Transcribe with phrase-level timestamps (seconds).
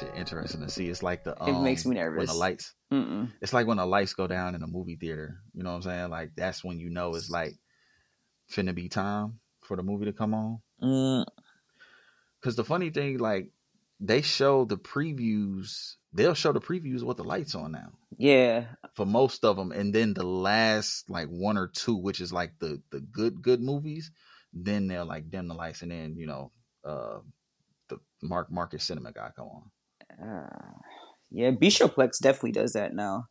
[0.00, 0.88] Shit interesting to see.
[0.88, 2.74] It's like the It makes um, me when the lights.
[2.92, 3.30] Mm-mm.
[3.40, 5.38] It's like when the lights go down in a movie theater.
[5.54, 6.10] You know what I'm saying?
[6.10, 7.54] Like that's when you know it's like
[8.52, 10.60] finna be time for the movie to come on.
[10.82, 11.26] Mm,
[12.40, 13.50] Because the funny thing, like
[14.00, 15.94] they show the previews.
[16.12, 19.94] They'll show the previews with the lights on now yeah, for most of them, and
[19.94, 24.10] then the last like one or two, which is like the the good good movies,
[24.52, 26.52] then they'll like dim the lights, and then you know
[26.84, 27.20] uh
[27.88, 29.70] the Mark Marcus Cinema guy come on.
[30.22, 30.46] Uh,
[31.30, 31.50] yeah.
[31.50, 33.24] Bistroplex definitely does that now.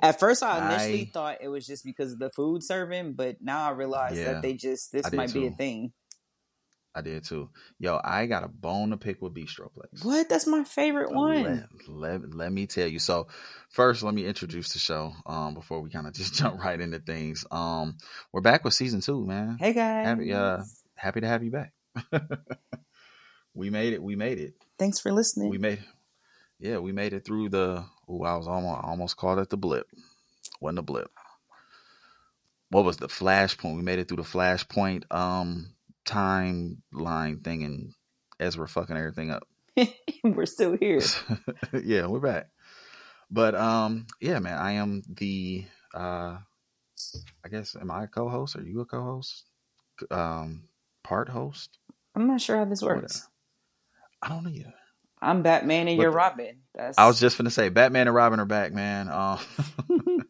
[0.00, 3.38] At first, I initially I- thought it was just because of the food serving, but
[3.40, 5.92] now I realize Yeah, that they just this might be a thing.
[6.94, 7.50] I did too.
[7.78, 10.04] Yo, I got a bone to pick with Bistroplex.
[10.04, 10.28] What?
[10.28, 11.68] That's my favorite one.
[11.88, 12.98] Let, let, let me tell you.
[12.98, 13.28] So,
[13.68, 16.98] first, let me introduce the show um, before we kind of just jump right into
[16.98, 17.44] things.
[17.50, 17.98] Um,
[18.32, 19.58] we're back with season two, man.
[19.60, 20.06] Hey guys.
[20.06, 20.62] Happy, uh,
[20.96, 21.72] happy to have you back.
[23.54, 24.02] we made it.
[24.02, 24.54] We made it.
[24.78, 25.50] Thanks for listening.
[25.50, 25.80] We made.
[26.58, 27.84] Yeah, we made it through the.
[28.08, 29.86] Oh, I was almost I almost called it the blip.
[30.60, 31.10] Wasn't a blip.
[32.70, 33.76] What was the flashpoint?
[33.76, 35.74] We made it through the flashpoint um
[36.06, 37.92] timeline thing, and
[38.40, 39.46] Ezra fucking everything up.
[40.24, 41.00] We're still here.
[41.84, 42.48] yeah, we're back.
[43.30, 45.64] But um, yeah, man, I am the
[45.94, 46.38] uh,
[47.44, 48.56] I guess am I a co-host?
[48.56, 49.44] Are you a co-host?
[50.10, 50.64] Um,
[51.04, 51.78] part host?
[52.14, 53.02] I'm not sure how this Whatever.
[53.02, 53.28] works.
[54.22, 54.74] I don't know yet.
[55.20, 56.60] I'm Batman and you're Robin.
[56.74, 59.08] That's I was just gonna say Batman and Robin are back, man.
[59.08, 59.38] Um,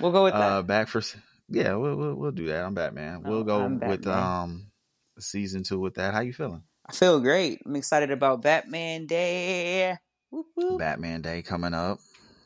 [0.00, 0.40] we'll go with that.
[0.40, 1.02] uh, back for
[1.48, 2.64] yeah, we'll, we'll we'll do that.
[2.64, 3.22] I'm Batman.
[3.24, 4.70] Oh, We'll go I'm with um
[5.18, 6.14] season two with that.
[6.14, 6.62] How you feeling?
[6.86, 7.60] I feel great.
[7.66, 9.96] I'm excited about Batman Day.
[10.30, 10.78] Whoop, whoop.
[10.78, 11.98] Batman Day coming up.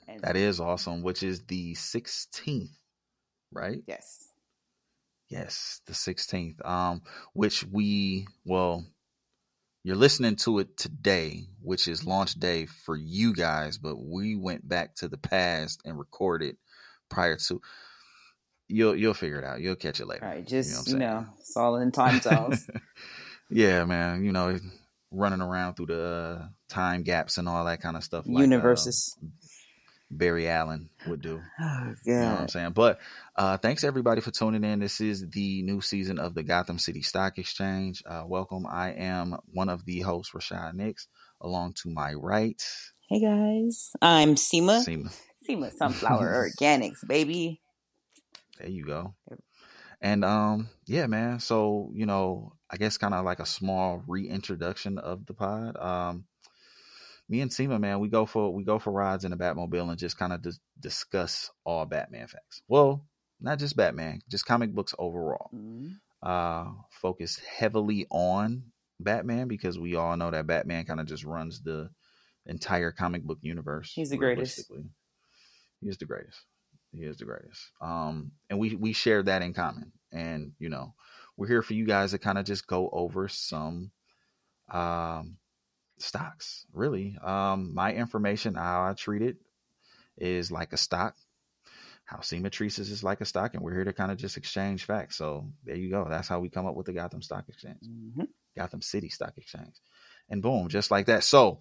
[0.08, 1.02] And- That is awesome.
[1.02, 2.68] Which is the 16th,
[3.52, 3.82] right?
[3.86, 4.28] yes.
[5.30, 6.64] Yes, the 16th.
[6.66, 7.02] Um,
[7.32, 8.84] which we well,
[9.84, 14.66] you're listening to it today, which is launch day for you guys, but we went
[14.66, 16.56] back to the past and recorded
[17.10, 17.60] prior to.
[18.66, 19.60] You'll you'll figure it out.
[19.60, 20.24] You'll catch it later.
[20.24, 20.46] All right.
[20.46, 22.68] Just I'm you know, it's all in time zones.
[23.50, 24.24] yeah, man.
[24.24, 24.58] You know,
[25.10, 28.24] running around through the uh, time gaps and all that kind of stuff.
[28.26, 29.18] like, uh, Universes.
[30.10, 31.40] Barry Allen would do.
[31.60, 32.72] Oh You know what I'm saying?
[32.72, 33.00] But
[33.36, 34.78] uh, thanks everybody for tuning in.
[34.78, 38.02] This is the new season of the Gotham City Stock Exchange.
[38.06, 38.66] Uh, welcome.
[38.66, 41.08] I am one of the hosts, Rashad Nicks.
[41.40, 42.62] Along to my right,
[43.08, 43.90] Hey guys.
[44.00, 44.82] I'm Seema.
[44.82, 45.14] Seema.
[45.46, 47.60] Seema Sunflower Organics, baby.
[48.58, 49.14] There you go.
[50.00, 51.38] And um, yeah, man.
[51.40, 55.76] So you know, I guess kind of like a small reintroduction of the pod.
[55.76, 56.24] Um,
[57.28, 59.98] me and Seema, man, we go for we go for rides in the Batmobile and
[59.98, 62.62] just kind of dis- discuss all Batman facts.
[62.68, 63.06] Well,
[63.40, 65.50] not just Batman, just comic books overall.
[65.54, 66.00] Mhm.
[66.22, 71.60] uh focused heavily on Batman because we all know that Batman kind of just runs
[71.62, 71.90] the
[72.46, 73.92] entire comic book universe.
[73.92, 74.70] He's the greatest.
[75.80, 76.40] He is the greatest.
[76.92, 77.70] He is the greatest.
[77.80, 79.92] Um and we we share that in common.
[80.12, 80.94] And you know,
[81.36, 83.90] we're here for you guys to kind of just go over some
[84.70, 85.36] um
[85.98, 87.16] stocks, really.
[87.22, 89.36] Um my information how I treat it
[90.16, 91.16] is like a stock
[92.06, 94.36] how Seema treats us is like a stock, and we're here to kind of just
[94.36, 95.16] exchange facts.
[95.16, 96.06] So there you go.
[96.06, 98.28] That's how we come up with the Gotham Stock Exchange, Mhm.
[98.54, 99.74] Gotham City Stock Exchange,
[100.28, 101.24] and boom, just like that.
[101.24, 101.60] So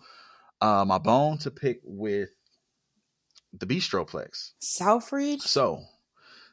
[0.60, 2.30] uh, my bone to pick with
[3.54, 4.52] the Bistroplex.
[4.62, 5.42] Southridge?
[5.44, 5.86] So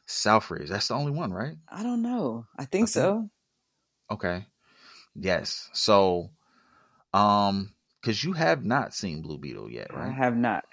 [0.07, 1.57] Southridge, that's the only one, right?
[1.67, 2.45] I don't know.
[2.57, 3.29] I think I think- so.
[4.09, 4.45] Okay,
[5.15, 5.69] yes.
[5.73, 6.29] So,
[7.13, 10.09] um, because you have not seen Blue Beetle yet, right?
[10.09, 10.65] I have not.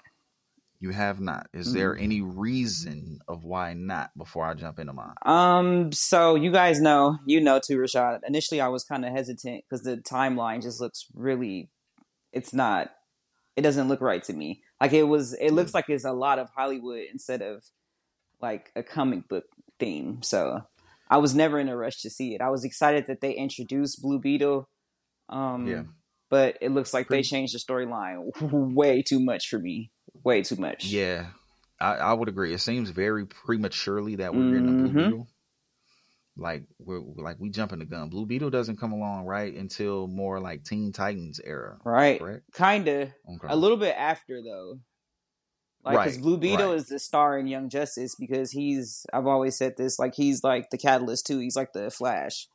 [0.81, 1.47] You have not.
[1.53, 4.11] Is there any reason of why not?
[4.17, 5.13] Before I jump into mine.
[5.25, 8.21] Um, so you guys know, you know too, Rashad.
[8.25, 11.69] Initially, I was kind of hesitant because the timeline just looks really,
[12.31, 12.91] it's not,
[13.57, 14.61] it doesn't look right to me.
[14.79, 17.61] Like it was, it looks like it's a lot of Hollywood instead of
[18.41, 19.43] like a comic book
[19.79, 20.23] theme.
[20.23, 20.61] So
[21.09, 22.41] I was never in a rush to see it.
[22.41, 24.69] I was excited that they introduced Blue Beetle.
[25.27, 25.83] Um, Yeah.
[26.29, 28.29] But it looks like they changed the storyline
[28.73, 29.91] way too much for me.
[30.23, 30.85] Way too much.
[30.85, 31.27] Yeah,
[31.79, 32.53] I, I would agree.
[32.53, 35.03] It seems very prematurely that we're getting a Blue Mhm.
[35.05, 35.27] Beetle.
[36.37, 38.09] Like we're like we jumping the gun.
[38.09, 42.19] Blue Beetle doesn't come along right until more like Teen Titans era, Right.
[42.19, 42.43] correct?
[42.53, 43.13] Kinda.
[43.27, 43.47] Okay.
[43.49, 44.79] A little bit after though.
[45.83, 46.75] Like, because Right, Blue Beetle right.
[46.77, 50.69] is the star in Young Justice because he's, I've always said this, like, he's like
[50.71, 51.39] the catalyst too.
[51.39, 52.47] He's like the Flash.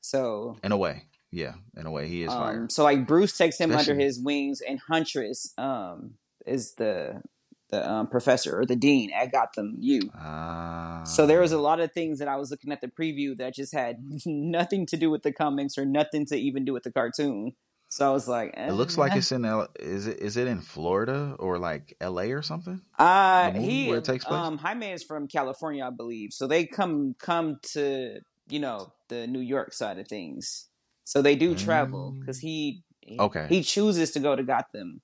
[0.00, 2.62] So, in a way, yeah, in a way, he is fire.
[2.62, 6.14] um, so like Bruce takes him under his wings, and Huntress um,
[6.46, 7.22] is the
[7.70, 10.10] the um, professor or the dean at Gotham U.
[10.14, 13.36] Ah, So there was a lot of things that I was looking at the preview
[13.38, 16.82] that just had nothing to do with the comics or nothing to even do with
[16.82, 17.52] the cartoon.
[17.88, 18.68] So I was like, eh.
[18.68, 19.66] It looks like it's in L.
[19.78, 22.32] Is it is it in Florida or like L.A.
[22.32, 22.80] or something?
[22.98, 24.38] Uh, he where it takes place?
[24.40, 26.32] um Jaime is from California, I believe.
[26.32, 30.68] So they come come to you know the New York side of things.
[31.10, 33.24] So they do travel because he he- Mm.
[33.24, 33.46] Okay.
[33.48, 35.02] he chooses to go to Gotham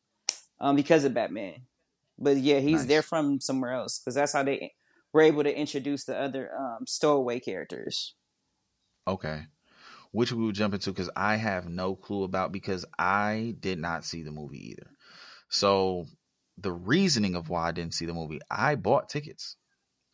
[0.60, 1.66] um because of Batman.
[2.16, 2.88] But yeah, he's Nice.
[2.88, 4.74] there from somewhere else because that's how they
[5.12, 8.14] were able to introduce the other um stowaway characters.
[9.08, 9.48] Okay.
[10.12, 14.04] Which we will jump into because I have no clue about because I did not
[14.04, 14.90] see the movie either.
[15.48, 16.06] So
[16.56, 19.56] the reasoning of why I didn't see the movie, I bought tickets.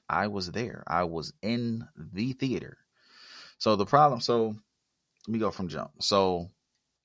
[0.08, 0.84] I was there.
[0.86, 2.78] I was in the theater.
[3.58, 4.56] So the problem, so
[5.26, 5.90] let me go from jump.
[6.00, 6.50] So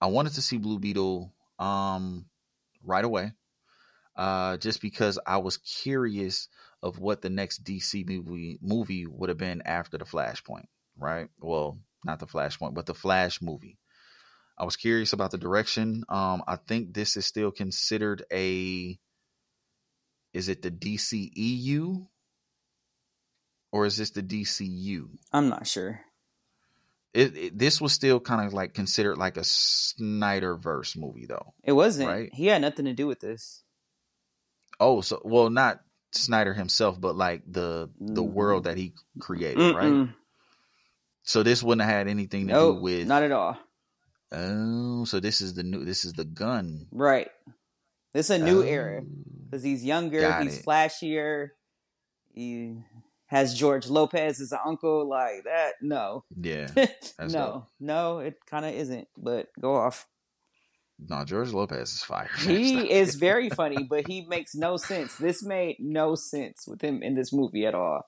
[0.02, 2.26] I wanted to see Blue Beetle um
[2.84, 3.34] right away.
[4.16, 6.48] Uh just because I was curious
[6.82, 10.66] of what the next DC movie movie would have been after the Flashpoint,
[10.98, 11.30] right?
[11.40, 13.78] Well, not the Flashpoint, but the Flash movie.
[14.58, 16.04] I was curious about the direction.
[16.10, 18.98] Um, I think this is still considered a.
[20.34, 22.08] Is it the DCEU,
[23.72, 25.10] or is this the DCU?
[25.32, 26.02] I'm not sure.
[27.14, 31.54] It, it this was still kind of like considered like a Snyderverse movie, though.
[31.64, 32.10] It wasn't.
[32.10, 32.30] Right.
[32.34, 33.64] He had nothing to do with this.
[34.80, 35.80] Oh, so well, not
[36.12, 38.32] Snyder himself, but like the the Mm.
[38.34, 39.92] world that he created, right?
[39.92, 40.14] Mm-mm.
[41.24, 43.08] So this wouldn't have had anything to Nope, do with.
[43.08, 43.58] not at all.
[44.32, 45.84] Oh, so this is the new.
[45.86, 46.88] This is the Gunn.
[46.92, 47.30] Right.
[48.14, 49.02] This is a new Oh, era
[49.46, 50.66] because he's younger, he's it.
[50.66, 51.50] flashier.
[52.34, 52.78] He
[53.28, 55.74] has George Lopez as an uncle like that.
[55.82, 56.68] No, Yeah.
[57.20, 57.68] no, dope.
[57.80, 59.08] no, it kind of isn't.
[59.18, 60.08] But go off.
[61.00, 62.30] No, George Lopez is fire.
[62.40, 65.16] He is very funny, but he makes no sense.
[65.18, 68.02] This made no sense with him in this movie at all.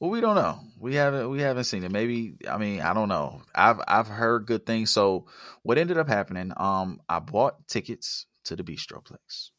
[0.00, 0.58] Well, we don't know.
[0.78, 1.90] We haven't we haven't seen it.
[1.92, 3.40] Maybe I mean I don't know.
[3.54, 4.90] I've I've heard good things.
[4.90, 5.26] So
[5.62, 6.52] what ended up happening?
[6.56, 9.50] Um, I bought tickets to the Bistroplex.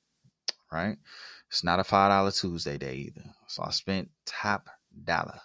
[0.71, 0.97] Right.
[1.55, 3.23] It's not a five dollar Tuesday day either.
[3.47, 4.67] So I spent top
[5.05, 5.39] dollar.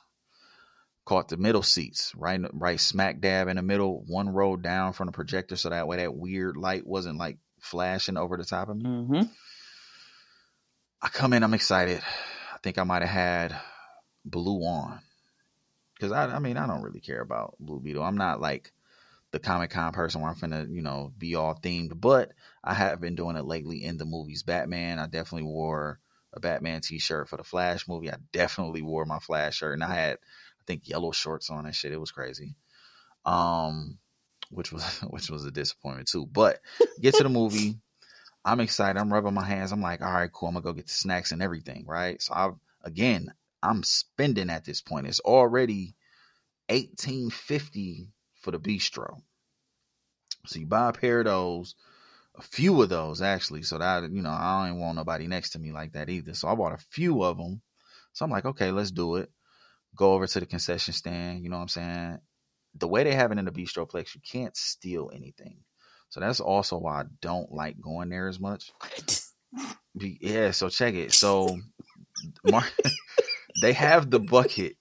[1.05, 5.07] Caught the middle seats, right, right smack dab in the middle, one row down from
[5.07, 8.77] the projector, so that way that weird light wasn't like flashing over the top of
[8.77, 8.83] me.
[8.83, 9.23] Mm-hmm.
[11.01, 12.03] I come in, I'm excited.
[12.55, 13.57] I think I might have had
[14.25, 14.99] blue on.
[16.01, 18.03] Cause I I mean I don't really care about Blue Beetle.
[18.03, 18.73] I'm not like
[19.31, 23.01] the Comic Con person where I'm finna, you know, be all themed, but I have
[23.01, 24.43] been doing it lately in the movies.
[24.43, 26.01] Batman, I definitely wore
[26.33, 28.11] a Batman t shirt for the Flash movie.
[28.11, 31.75] I definitely wore my Flash shirt and I had I think yellow shorts on and
[31.75, 31.93] shit.
[31.93, 32.57] It was crazy.
[33.25, 33.99] Um
[34.51, 36.27] which was which was a disappointment too.
[36.27, 36.61] But
[37.01, 37.77] get to the movie.
[38.43, 38.99] I'm excited.
[38.99, 39.71] I'm rubbing my hands.
[39.71, 40.49] I'm like, all right, cool.
[40.49, 42.21] I'm gonna go get the snacks and everything, right?
[42.23, 42.51] So I
[42.83, 45.07] again, I'm spending at this point.
[45.07, 45.95] It's already
[46.69, 48.09] 1850
[48.41, 49.21] for the bistro.
[50.47, 51.75] So you buy a pair of those,
[52.41, 53.63] a few of those actually.
[53.63, 56.35] So that you know, I don't want nobody next to me like that either.
[56.35, 57.63] So I bought a few of them.
[58.13, 59.31] So I'm like, okay, let's do it.
[59.97, 61.43] Go over to the concession stand.
[61.43, 62.19] You know what I'm saying?
[62.77, 65.59] The way they have it in the bistroplex, you can't steal anything.
[66.09, 68.73] So that's also why I don't like going there as much.
[68.81, 69.23] What?
[70.21, 71.13] Yeah, so check it.
[71.15, 71.59] So
[72.45, 72.65] Mar-
[73.63, 74.77] they have the bucket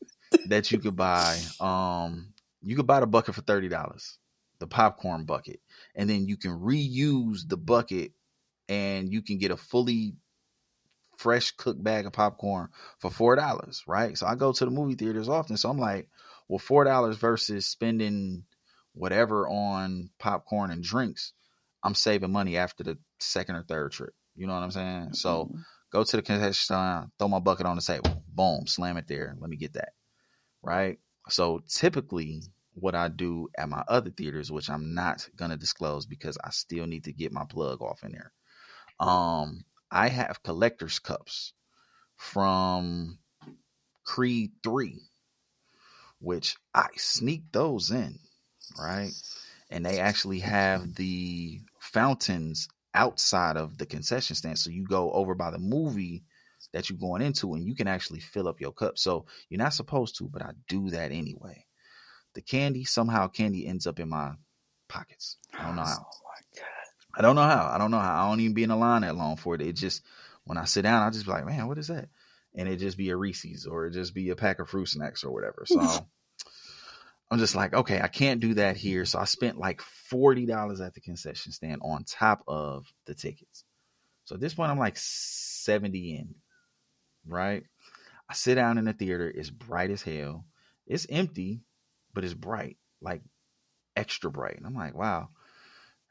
[0.46, 1.40] that you could buy.
[1.60, 4.19] Um, you could buy the bucket for thirty dollars,
[4.60, 5.60] the popcorn bucket,
[5.96, 8.12] and then you can reuse the bucket,
[8.68, 10.16] and you can get a fully
[11.18, 13.84] fresh cooked bag of popcorn for four dollars.
[13.88, 14.18] Right.
[14.18, 15.58] So I go to the movie theaters often.
[15.58, 16.08] So I'm like,
[16.48, 18.46] well, four dollars versus spending
[18.94, 21.34] whatever on popcorn and drinks.
[21.84, 24.14] I'm saving money after the second or third trip.
[24.36, 25.14] You know what I'm saying?
[25.14, 25.60] So mm-hmm.
[25.92, 29.36] go to the concession stand, throw my bucket on the table, boom, slam it there.
[29.40, 29.94] Let me get that.
[30.62, 31.00] Right.
[31.30, 32.44] So typically,
[32.82, 36.88] what I do at my other theaters, which I'm not gonna disclose because I still
[36.88, 38.32] need to get my plug off in there.
[39.00, 41.54] Um, I have collector's cups
[42.18, 43.20] from
[44.06, 45.00] Creed Three,
[46.20, 48.20] which I sneak those in,
[48.80, 49.12] right?
[49.70, 54.60] And they actually have the fountains outside of the concession stand.
[54.60, 56.24] So you go over by the movie
[56.74, 58.98] that you're going into and you can actually fill up your cup.
[58.98, 61.66] So you're not supposed to, but I do that anyway.
[62.36, 64.34] The candy, somehow candy ends up in my
[64.88, 65.38] pockets.
[65.58, 65.98] I don't know how.
[66.00, 67.18] Oh my god.
[67.18, 67.72] I don't know how.
[67.74, 68.26] I don't know how.
[68.26, 69.62] I don't even be in a line that long for it.
[69.62, 70.04] It just
[70.46, 72.10] when I sit down, I just be like, man, what is that?
[72.56, 75.24] And it just be a Reese's or it just be a pack of fruit snacks
[75.24, 75.64] or whatever.
[75.66, 75.80] So
[77.32, 79.06] I'm just like, okay, I can't do that here.
[79.06, 83.64] So I spent like forty dollars at the concession stand on top of the tickets.
[84.26, 86.36] So at this point, I'm like seventy in,
[87.28, 87.64] right?
[88.30, 89.30] I sit down in the theater.
[89.30, 90.46] It's bright as hell.
[90.88, 91.62] It's empty,
[92.14, 93.22] but it's bright, like
[93.96, 94.58] extra bright.
[94.58, 95.30] And I'm like, wow.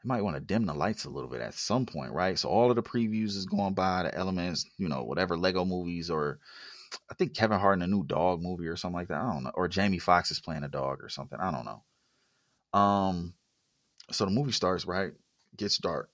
[0.01, 2.39] I might want to dim the lights a little bit at some point, right?
[2.39, 6.09] So all of the previews is going by, the elements, you know, whatever Lego movies
[6.09, 6.39] or
[7.11, 9.19] I think Kevin Hart in a new dog movie or something like that.
[9.21, 9.51] I don't know.
[9.53, 11.37] Or Jamie Foxx is playing a dog or something.
[11.37, 12.79] I don't know.
[12.79, 13.33] Um
[14.09, 15.11] so the movie starts, right?
[15.57, 16.09] Gets dark.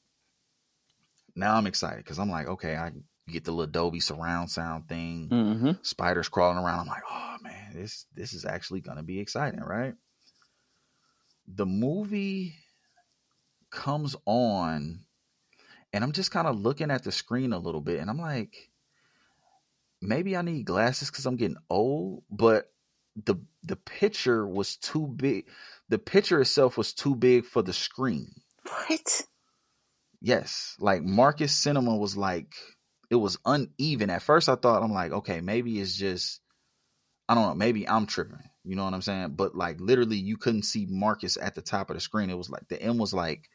[1.35, 2.91] Now I'm excited because I'm like, okay, I
[3.29, 5.71] get the little Dolby surround sound thing, Mm-hmm.
[5.81, 6.79] spiders crawling around.
[6.81, 9.93] I'm like, oh man, this this is actually gonna be exciting, right?
[11.47, 12.55] The movie
[13.69, 15.01] comes on,
[15.93, 18.69] and I'm just kind of looking at the screen a little bit, and I'm like,
[20.01, 22.71] maybe I need glasses because I'm getting old, but
[23.15, 25.47] the the picture was too big.
[25.89, 28.31] The picture itself was too big for the screen.
[28.63, 29.23] What?
[30.21, 32.53] Yes, like Marcus Cinema was like
[33.09, 34.09] it was uneven.
[34.09, 36.41] At first, I thought I'm like, okay, maybe it's just
[37.27, 38.39] I don't know, maybe I'm tripping.
[38.63, 39.33] You know what I'm saying?
[39.35, 42.29] But like literally, you couldn't see Marcus at the top of the screen.
[42.29, 43.49] It was like the M was like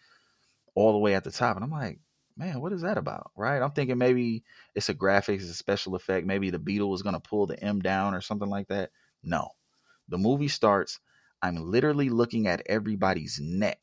[0.75, 1.99] all the way at the top, and I'm like,
[2.37, 3.33] man, what is that about?
[3.37, 3.61] Right?
[3.61, 6.27] I'm thinking maybe it's a graphics, it's a special effect.
[6.27, 8.91] Maybe the Beetle was gonna pull the M down or something like that.
[9.23, 9.50] No,
[10.09, 11.00] the movie starts.
[11.43, 13.81] I'm literally looking at everybody's neck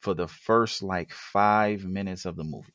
[0.00, 2.72] for the first like five minutes of the movie.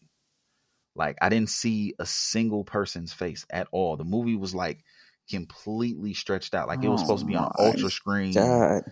[0.95, 3.97] Like I didn't see a single person's face at all.
[3.97, 4.83] The movie was like
[5.29, 6.67] completely stretched out.
[6.67, 8.33] Like it was Oh supposed to be on ultra screen.
[8.33, 8.83] God.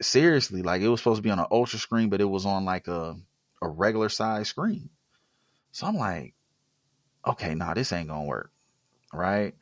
[0.00, 2.64] Seriously, like it was supposed to be on an ultra screen, but it was on
[2.64, 3.16] like a
[3.62, 4.90] a regular size screen.
[5.72, 6.34] So I'm like,
[7.26, 8.50] okay, nah, this ain't gonna work.
[9.12, 9.54] Right?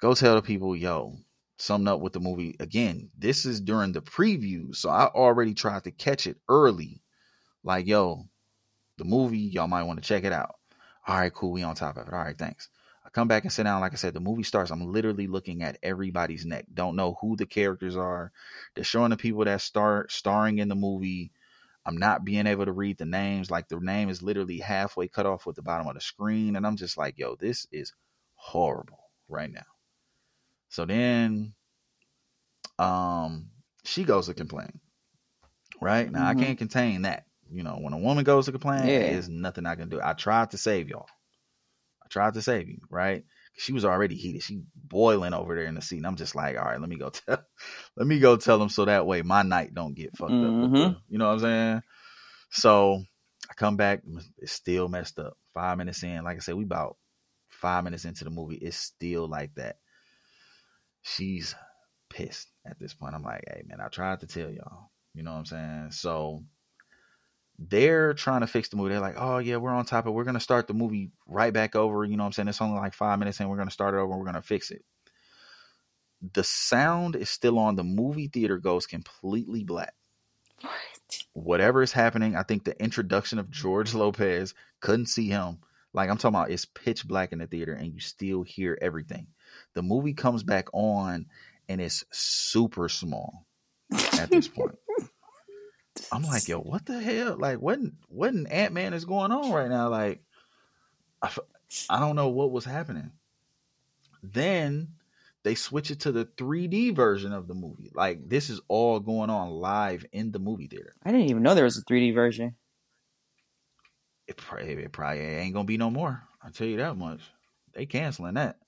[0.00, 1.16] Go tell the people, yo,
[1.58, 2.56] something up with the movie.
[2.60, 7.00] Again, this is during the preview, so I already tried to catch it early.
[7.64, 8.28] Like, yo,
[8.98, 10.56] the movie, y'all might want to check it out.
[11.06, 12.12] All right, cool, we on top of it.
[12.12, 12.68] All right, thanks.
[13.16, 13.80] Come back and sit down.
[13.80, 14.70] Like I said, the movie starts.
[14.70, 16.66] I'm literally looking at everybody's neck.
[16.74, 18.30] Don't know who the characters are.
[18.74, 21.32] They're showing the people that start starring in the movie.
[21.86, 23.50] I'm not being able to read the names.
[23.50, 26.56] Like the name is literally halfway cut off with the bottom of the screen.
[26.56, 27.94] And I'm just like, yo, this is
[28.34, 28.98] horrible
[29.30, 29.64] right now.
[30.68, 31.54] So then
[32.78, 33.48] um
[33.82, 34.78] she goes to complain.
[35.80, 36.12] Right?
[36.12, 36.26] Now Mhm.
[36.26, 37.24] I can't contain that.
[37.50, 38.98] You know, when a woman goes to complain, Yeah.
[38.98, 40.02] there's nothing I can do.
[40.02, 41.08] I tried to save y'all.
[42.06, 43.24] I tried to save you, right?
[43.58, 44.42] She was already heated.
[44.44, 45.98] She boiling over there in the seat.
[45.98, 47.44] And I'm just like, all right, let me go tell
[47.96, 50.56] let me go tell them so that way my night don't get fucked up.
[50.60, 50.96] the- Mhm.
[51.08, 51.82] you know what I'm saying?
[52.50, 53.02] So
[53.50, 54.02] I come back,
[54.38, 55.36] it's still messed up.
[55.54, 56.96] Five minutes in, like I said, we about
[57.48, 58.56] five minutes into the movie.
[58.56, 59.78] It's still like that.
[61.02, 61.54] She's
[62.10, 63.14] pissed at this point.
[63.14, 64.90] I'm like, hey man, I tried to tell y'all.
[65.14, 65.88] You know what I'm saying?
[65.92, 66.44] So
[67.58, 68.90] they're trying to fix the movie.
[68.90, 70.14] They're like, oh yeah, we're on top of it.
[70.14, 72.04] We're gonna start the movie right back over.
[72.04, 72.48] You know what I'm saying?
[72.48, 74.70] It's only like five minutes and We're gonna start it over and we're gonna fix
[74.70, 74.84] it.
[76.32, 77.76] The sound is still on.
[77.76, 79.94] The movie theater goes completely black.
[80.60, 80.72] What?
[81.34, 85.58] Whatever is happening, I think the introduction of George Lopez couldn't see him.
[85.92, 89.28] Like I'm talking about, it's pitch black in the theater and you still hear everything.
[89.74, 91.26] The movie comes back on
[91.68, 93.46] and it's super small
[94.18, 94.76] at this point.
[96.12, 97.36] I'm like, yo, what the hell?
[97.38, 99.88] Like, what what in Ant Man is going on right now?
[99.88, 100.22] Like,
[101.22, 103.10] I don't know what was happening.
[104.22, 104.88] Then
[105.42, 107.90] they switch it to the 3D version of the movie.
[107.94, 110.92] Like, this is all going on live in the movie theater.
[111.04, 112.56] I didn't even know there was a 3D version.
[114.26, 116.22] It probably, it probably ain't gonna be no more.
[116.42, 117.20] I'll tell you that much.
[117.74, 118.58] They canceling that.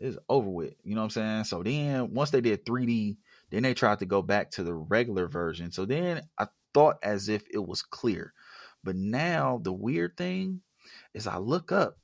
[0.00, 0.74] It's over with.
[0.84, 1.44] You know what I'm saying?
[1.44, 3.16] So then once they did 3D,
[3.50, 5.70] then they tried to go back to the regular version.
[5.70, 8.32] So then I thought as if it was clear.
[8.84, 10.62] But now the weird thing
[11.14, 11.98] is I look up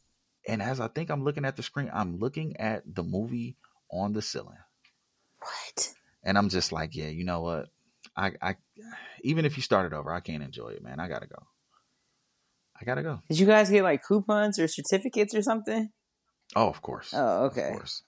[0.47, 3.57] and as I think I'm looking at the screen, I'm looking at the movie
[3.91, 4.57] on the ceiling.
[5.41, 5.93] What?
[6.25, 7.69] And I'm just like, yeah, you know what?
[8.17, 8.57] I I
[9.23, 11.01] even if you started over, I can't enjoy it, man.
[11.01, 11.43] I gotta go.
[12.81, 13.21] I gotta go.
[13.29, 15.91] Did you guys get like coupons or certificates or something?
[16.57, 17.13] Oh, of course.
[17.15, 17.69] Oh, okay.
[17.69, 18.03] Of course.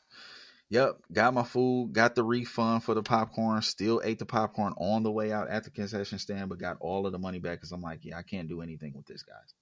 [0.70, 0.98] Yep.
[1.12, 5.10] Got my food, got the refund for the popcorn, still ate the popcorn on the
[5.10, 7.82] way out at the concession stand, but got all of the money back because I'm
[7.82, 9.54] like, yeah, I can't do anything with this, guys.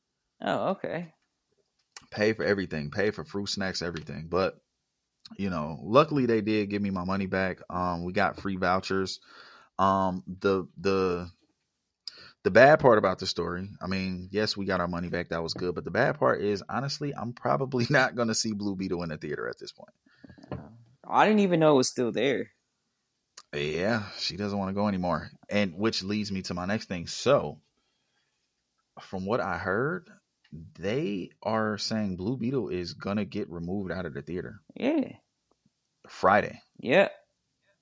[0.43, 1.13] Oh, okay.
[2.11, 4.29] Pay for everything, pay for fruit snacks, everything.
[4.29, 4.61] But,
[5.37, 7.61] you know, luckily they did give me my money back.
[7.71, 9.19] Um, we got free vouchers.
[9.79, 11.31] Um, the the
[12.45, 15.31] the bad part about the story, I mean, yes, we got our money back.
[15.31, 15.75] That was good.
[15.75, 19.09] But the bad part is, honestly, I'm probably not going to see Blue Beetle in
[19.09, 20.71] the theater at this point.
[21.09, 22.51] I didn't even know it was still there.
[23.55, 25.31] Yeah, she doesn't want to go anymore.
[25.49, 27.07] And which leads me to my next thing.
[27.07, 27.61] So,
[29.01, 30.11] from what I heard,
[30.79, 35.13] they are saying Blue Beetle is going to get removed out of the theater Yeah.
[36.09, 36.61] Friday.
[36.79, 37.09] Yeah.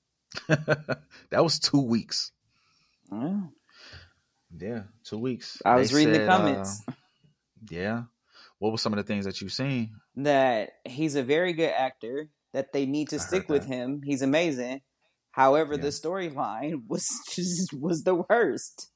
[0.49, 2.31] that was two weeks.
[3.11, 3.49] Oh.
[4.57, 5.61] Yeah, two weeks.
[5.65, 6.83] I They was reading the said, uh, comments
[7.71, 8.03] yeah.
[8.59, 9.97] What were some of the things that you've seen?
[10.17, 12.29] that he's a very good actor.
[12.53, 14.03] That they need to I stick with him.
[14.05, 14.81] He's amazing.
[15.33, 15.83] However, Yeah.
[15.83, 18.91] the storyline was just was the worst.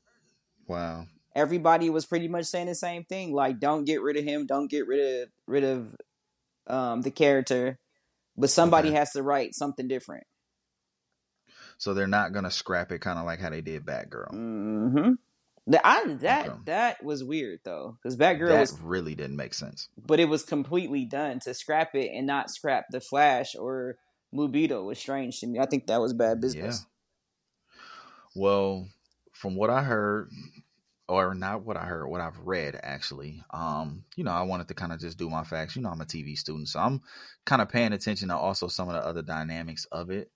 [0.66, 1.06] Wow.
[1.34, 3.32] Everybody was pretty much saying the same thing.
[3.32, 4.46] Like, don't get rid of him.
[4.46, 5.94] Don't get rid of rid of
[6.66, 7.78] um, the character.
[8.36, 8.98] But somebody Okay.
[8.98, 10.24] has to write something different.
[11.78, 14.30] So they're not gonna scrap it, kind of like how they did Batgirl.
[14.30, 15.16] hmm That
[15.84, 16.58] I, that Okay.
[16.66, 19.88] that was weird though, because Batgirl that was, really didn't make sense.
[19.96, 23.96] but it was completely done to scrap it and not scrap the Flash or
[24.32, 25.58] Beetle was strange to me.
[25.58, 26.86] I think that was bad business.
[28.34, 28.40] Yeah.
[28.42, 28.88] Well,
[29.32, 30.30] from what I heard,
[31.08, 34.74] or not what I heard, what I've read actually, um, you know, I wanted to
[34.74, 35.74] kind of just do my facts.
[35.74, 37.00] You know, I'm a TV student, so I'm
[37.44, 40.30] kind of paying attention to also some of the other dynamics of it.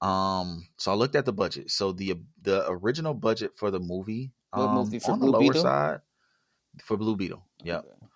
[0.00, 1.70] Um, so I looked at the budget.
[1.70, 5.38] So the the original budget for the movie, What um, movie, for on Blue the
[5.38, 5.62] lower Beetle?
[5.62, 6.00] side
[6.82, 7.44] for Blue Beetle.
[7.64, 7.78] Yep.
[7.80, 8.06] Okay.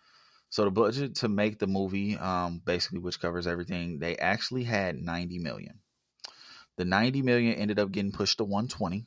[0.50, 5.00] So the budget to make the movie, um, basically which covers everything, they actually had
[5.00, 5.80] 90 million.
[6.76, 9.06] The 90 million ended up getting pushed to 120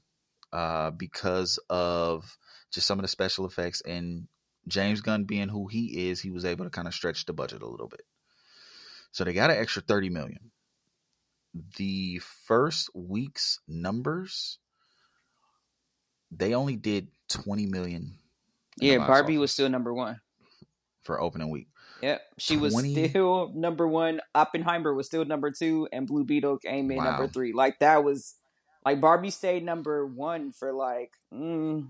[0.52, 2.38] uh, because of
[2.72, 4.28] just some of the special effects and
[4.68, 7.62] James Gunn being who he is, he was able to kind of stretch the budget
[7.62, 8.02] a little bit.
[9.12, 10.52] So they got an extra 30 million.
[11.78, 14.58] The first week's numbers,
[16.32, 18.18] they only did 20 million.
[18.78, 20.20] Yeah, Barbie was still number one.
[21.04, 21.68] for opening week.
[22.02, 24.22] Yep, she was still number one.
[24.36, 27.54] Oppenheimer was still number two, and Blue Beetle came in number three.
[27.54, 28.36] Like that was
[28.84, 31.88] like Barbie stayed number one for like mm,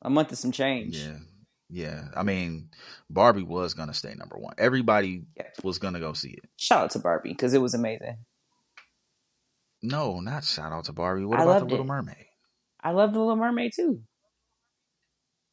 [0.00, 0.96] a month and some change.
[0.96, 1.18] Yeah.
[1.68, 2.08] Yeah.
[2.16, 2.68] I mean,
[3.10, 4.54] Barbie was to stay number one.
[4.58, 5.48] Everybody Yeah.
[5.64, 6.44] was to go see it.
[6.56, 8.18] Shout out to Barbie because it was amazing.
[9.82, 11.24] No, not shout out to Barbie.
[11.24, 11.88] What I about The Little it.
[11.88, 12.26] Mermaid?
[12.82, 14.02] I love the Little Mermaid too.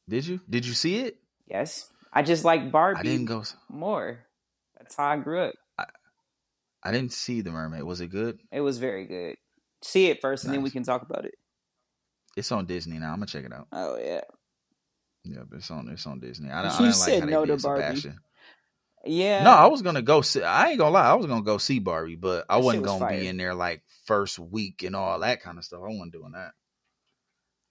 [0.09, 0.41] Did you?
[0.49, 1.17] Did you see it?
[1.47, 3.43] Yes, I just like Barbie I didn't go.
[3.69, 4.19] more.
[4.77, 5.55] That's how I grew up.
[6.81, 7.83] I didn't see The Mermaid.
[7.83, 8.39] Was it good?
[8.51, 9.35] It was very good.
[9.83, 11.35] See it first, and then we can talk about it.
[12.37, 13.11] It's on Disney now.
[13.11, 13.67] I'm going to check it out.
[13.73, 14.21] Oh yeah,
[15.25, 16.49] Yeah, but it's on it's on Disney.
[16.49, 17.83] I, don't- I You didn't said like how no they to Barbie.
[17.83, 18.19] Sebastian.
[19.05, 19.43] yeah.
[19.43, 20.41] No, I was gonna go see.
[20.43, 21.09] I ain't gonna lie.
[21.09, 23.19] I was gonna go see Barbie, but I That wasn't was gonna fire.
[23.19, 25.79] be in there like first week and all that kind of stuff.
[25.83, 26.51] I wasn't doing that.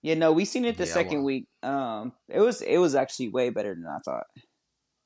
[0.02, 1.46] Yeah, no, we seen it the Yeah, second wa- week.
[1.62, 4.26] Um, it was it was actually way better than I thought.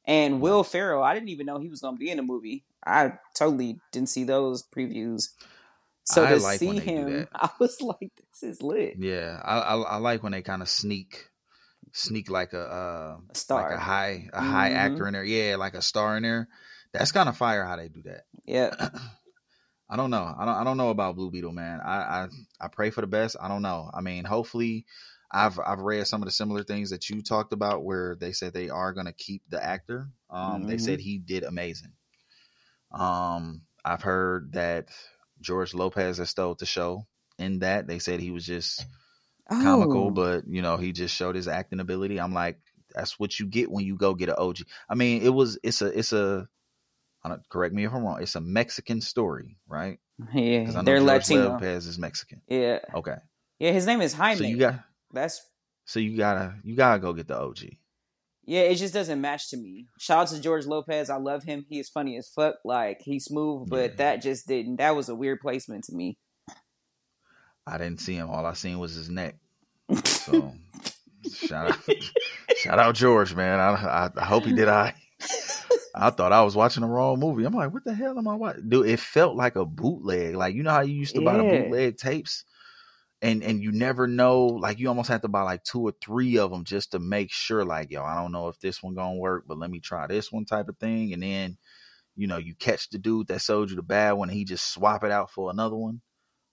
[0.07, 2.64] And Will Ferrell, I didn't even know he was gonna be in the movie.
[2.85, 5.28] I totally didn't see those previews.
[6.05, 7.28] So I to like see when they do him.
[7.35, 10.68] I was like, "This is lit." Yeah, I I, I like when they kind of
[10.68, 11.28] sneak,
[11.92, 13.62] sneak like a uh, A star.
[13.62, 14.76] like a high a high Mhm.
[14.76, 15.24] actor in there.
[15.24, 16.48] Yeah, like a star in there.
[16.92, 18.22] That's kind of fire how they do that.
[18.44, 18.74] Yeah,
[19.92, 20.35] I don't know.
[20.38, 20.57] I don't.
[20.57, 21.81] I don't know about Blue Beetle, man.
[21.83, 22.28] I, I
[22.62, 23.37] I pray for the best.
[23.40, 23.90] I don't know.
[23.94, 24.87] I mean, hopefully,
[25.31, 28.55] I've I've read some of the similar things that you talked about, where they said
[28.55, 30.09] they are going to keep the actor.
[30.31, 30.81] Um, they Mhm.
[30.81, 31.92] said he did amazing.
[32.92, 34.88] Um, I've heard that
[35.40, 37.07] George Lopez has stole the show.
[37.38, 38.87] In that, they said he was just
[39.59, 40.12] comical, Oh.
[40.12, 42.20] but you know, he just showed his acting ability.
[42.20, 42.61] I'm like,
[42.94, 44.66] that's what you get when you go get an OG.
[44.88, 46.48] I mean, it was it's a it's a
[47.24, 48.20] I don't, correct me if I'm wrong.
[48.20, 49.98] It's a Mexican story, right?
[50.35, 51.48] yeah, I know they're George Latino.
[51.50, 52.42] Lopez is Mexican.
[52.48, 53.16] Yeah, Okay,
[53.58, 54.38] yeah, his name is Jaime.
[54.38, 54.80] so you got
[55.12, 55.40] That's
[55.85, 57.58] so you gotta you gotta go get the OG.
[58.44, 59.87] yeah, it just doesn't match to me.
[59.98, 61.11] Shout out to George Lopez.
[61.11, 61.64] I love him.
[61.68, 62.56] He is funny as fuck.
[62.64, 63.96] Like he's smooth, but Yeah.
[63.96, 64.76] that just didn't.
[64.76, 66.18] That was a weird placement to me.
[67.66, 68.28] I didn't see him.
[68.30, 69.37] All I seen was his neck.
[70.04, 70.54] So
[71.32, 71.78] shout out,
[72.56, 73.61] shout out George, man.
[73.61, 74.68] I, I I hope he did.
[74.68, 74.94] I
[75.94, 77.44] I thought I was watching the wrong movie.
[77.44, 78.68] I'm like, what the hell am I watching?
[78.68, 80.35] Dude, it felt like a bootleg.
[80.35, 82.44] Like you know how you used to buy the bootleg tapes,
[83.20, 84.46] and and you never know.
[84.46, 87.30] Like you almost have to buy like two or three of them just to make
[87.30, 87.64] sure.
[87.64, 90.32] Like yo, I don't know if this one gonna work, but let me try this
[90.32, 91.12] one type of thing.
[91.12, 91.58] And then
[92.16, 94.72] you know you catch the dude that sold you the bad one, and he just
[94.72, 96.00] swap it out for another one.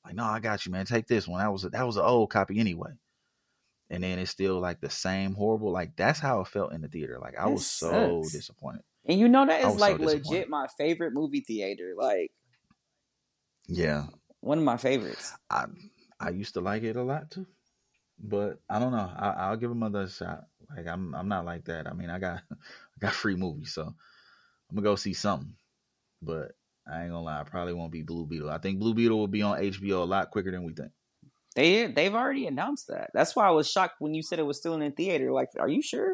[0.05, 0.85] Like no, I got you, man.
[0.85, 1.39] Take this one.
[1.39, 2.91] That was a, that was an old copy anyway.
[3.89, 5.71] And then it's still like the same horrible.
[5.71, 7.17] Like that's how it felt in the theater.
[7.19, 8.83] Like I That was so disappointed.
[9.07, 11.93] And you know that is was so like legit my favorite movie theater.
[11.97, 12.31] Like
[13.67, 14.05] Yeah,
[14.41, 15.33] one of my favorites.
[15.49, 15.65] I
[16.19, 17.47] I used to like it a lot too,
[18.19, 19.11] but I don't know.
[19.15, 20.43] I, I'll give him another shot.
[20.75, 21.87] Like I'm I'm not like that.
[21.87, 25.55] I mean, I got I got free movies, so I'm gonna go see something.
[26.21, 26.51] But
[26.87, 28.49] I ain't gonna lie, I probably won't be Blue Beetle.
[28.49, 30.91] I think Blue Beetle will be on HBO a lot quicker than we think.
[31.59, 33.09] They they've already announced that.
[33.13, 35.33] That's why I was shocked when you said it was still in the theater.
[35.33, 36.13] Like, are you sure?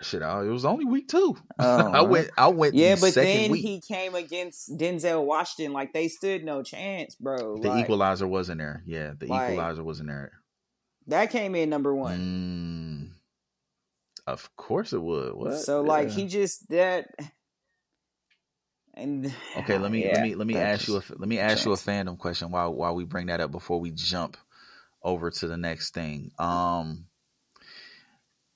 [0.00, 1.36] Shit, I, it was only week two.
[1.58, 3.62] Oh, I went I went Yeah, the but second then week.
[3.62, 5.74] he came against Denzel Washington.
[5.74, 7.58] Like they stood no chance, bro.
[7.58, 8.82] the Like, Equalizer wasn't there.
[8.86, 10.32] Yeah, the Like- Equalizer wasn't there.
[11.08, 12.18] That came in number one.
[12.18, 13.10] Mm,
[14.26, 15.34] of course it would.
[15.34, 15.58] What?
[15.58, 17.08] So like he just that
[19.00, 21.38] and Okay, let me Yeah, let me let me that ask you a let me
[21.38, 24.36] ask you a fandom question while while we bring that up before we jump
[25.02, 26.30] over to the next thing.
[26.38, 27.06] Um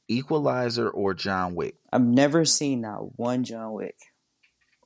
[0.07, 1.77] Equalizer or John Wick?
[1.91, 3.97] I've never seen not one John Wick.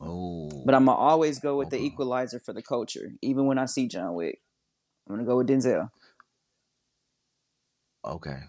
[0.00, 0.62] Oh.
[0.64, 3.10] But I'm gonna always go with the equalizer for the culture.
[3.20, 4.40] Even when I see John Wick.
[5.08, 5.90] I'm gonna go with Denzel
[8.04, 8.40] okay.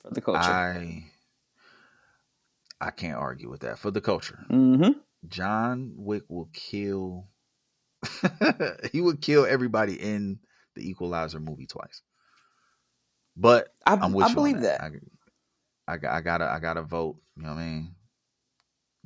[0.00, 0.40] for the culture.
[0.40, 1.04] I
[2.80, 3.78] I can't argue with that.
[3.78, 4.44] For the culture.
[4.50, 4.98] mm-hmm.
[5.28, 7.28] John Wick will kill
[8.92, 10.38] he would kill everybody in
[10.74, 12.02] the Equalizer movie twice.
[13.36, 14.80] But I, I'm with I believe that.
[14.80, 14.92] that.
[15.88, 17.16] I, I, I gotta I gotta vote.
[17.36, 17.94] You know what I mean?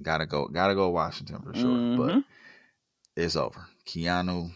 [0.02, 1.96] Gotta go gotta go Washington for sure.
[1.96, 2.24] But Mhm.
[3.16, 3.66] it's over.
[3.86, 4.50] Keanu,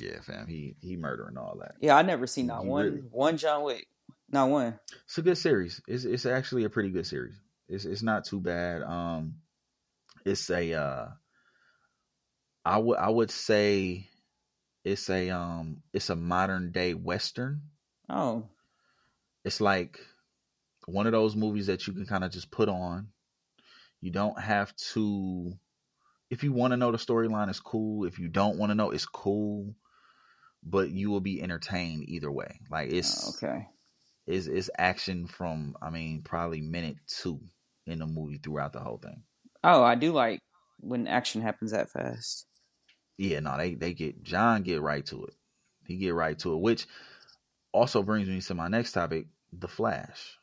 [0.00, 1.76] yeah, fam, he he murdering all that.
[1.80, 3.86] Yeah, I never seen not You one really- one John Wick.
[4.30, 4.78] Not one.
[5.06, 5.80] It's a good series.
[5.88, 7.34] It's it's actually a pretty good series.
[7.68, 8.82] It's it's not too bad.
[8.82, 9.36] Um,
[10.28, 11.08] it's a uh,
[12.64, 14.08] I would I would say
[14.84, 17.62] it's a um it's a modern day western.
[18.08, 18.48] Oh.
[19.44, 20.00] it's like
[20.86, 23.08] one of those movies that you can kind of just put on.
[24.00, 25.52] You don't have to
[26.30, 28.04] if you want to know the storyline it's cool.
[28.06, 29.74] If you don't want to know it's cool,
[30.62, 32.60] but you will be entertained either way.
[32.70, 33.66] Like it's Oh, okay.
[34.26, 37.40] it's, it's action from I mean probably minute 2
[37.86, 39.22] in the movie throughout the whole thing.
[39.64, 40.40] Oh, I do like
[40.80, 42.46] when action happens that fast.
[43.16, 45.34] Yeah, no, they they get John get right to it.
[45.86, 46.86] He get right to it, which
[47.72, 50.38] also brings me to my next topic, the Flash.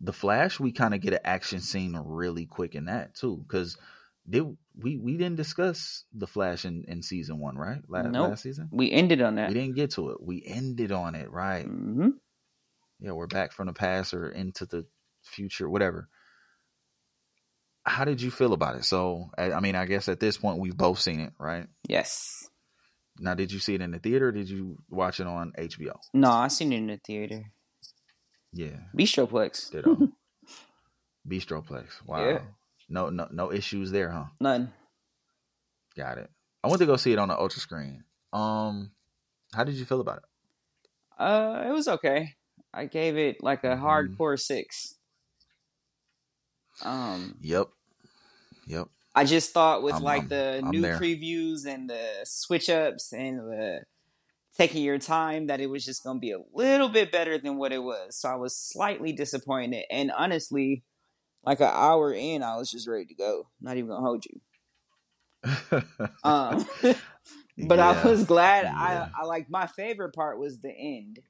[0.00, 3.76] The Flash, we kind of get an action scene really quick in that too, because
[4.28, 7.82] did we we didn't discuss the Flash in, in season one, right?
[7.88, 8.30] Last, Nope.
[8.30, 9.48] last season, We ended on that.
[9.48, 10.22] we didn't get to it.
[10.22, 11.66] We ended on it, right?
[11.66, 12.18] hmm
[12.98, 14.86] Yeah, we're back from the past or into the
[15.22, 16.08] future, whatever.
[17.86, 18.84] How did you feel about it?
[18.84, 21.68] So, I I mean, I guess at this point we've both seen it, right?
[21.88, 22.48] Yes.
[23.18, 24.28] Now, did you see it in the theater?
[24.28, 25.96] or Did you watch it on HBO?
[26.12, 27.44] No, I seen it in the theater.
[28.52, 29.70] Yeah, Bistroplex.
[29.72, 30.10] ditto.
[31.26, 31.86] Bistroplex.
[32.04, 32.26] Wow.
[32.26, 32.40] Yeah.
[32.88, 34.26] No, no, no issues there, huh?
[34.40, 34.72] None.
[35.96, 36.30] Got it.
[36.62, 38.04] I went to go see it on the ultra screen.
[38.32, 38.90] Um,
[39.54, 40.24] how did you feel about it?
[41.18, 42.34] Uh, it was okay.
[42.74, 43.80] I gave it like a Mhm.
[43.82, 44.98] hardcore six.
[46.82, 47.68] Um, Yep.
[48.66, 48.88] Yep.
[49.14, 50.98] I just thought with I'm- like I'm- the I'm new there.
[50.98, 53.80] previews and the switch ups and the
[54.56, 57.56] taking your time that it was just going to be a little bit better than
[57.58, 58.16] what it was.
[58.16, 59.84] So I was slightly disappointed.
[59.90, 60.82] And honestly,
[61.44, 63.48] like an hour in, I was just ready to go.
[63.60, 64.40] Not even going to hold you.
[66.24, 66.66] Um,
[67.58, 68.64] but I was glad.
[68.64, 68.74] Yeah.
[69.14, 71.20] I, I like my favorite part was the end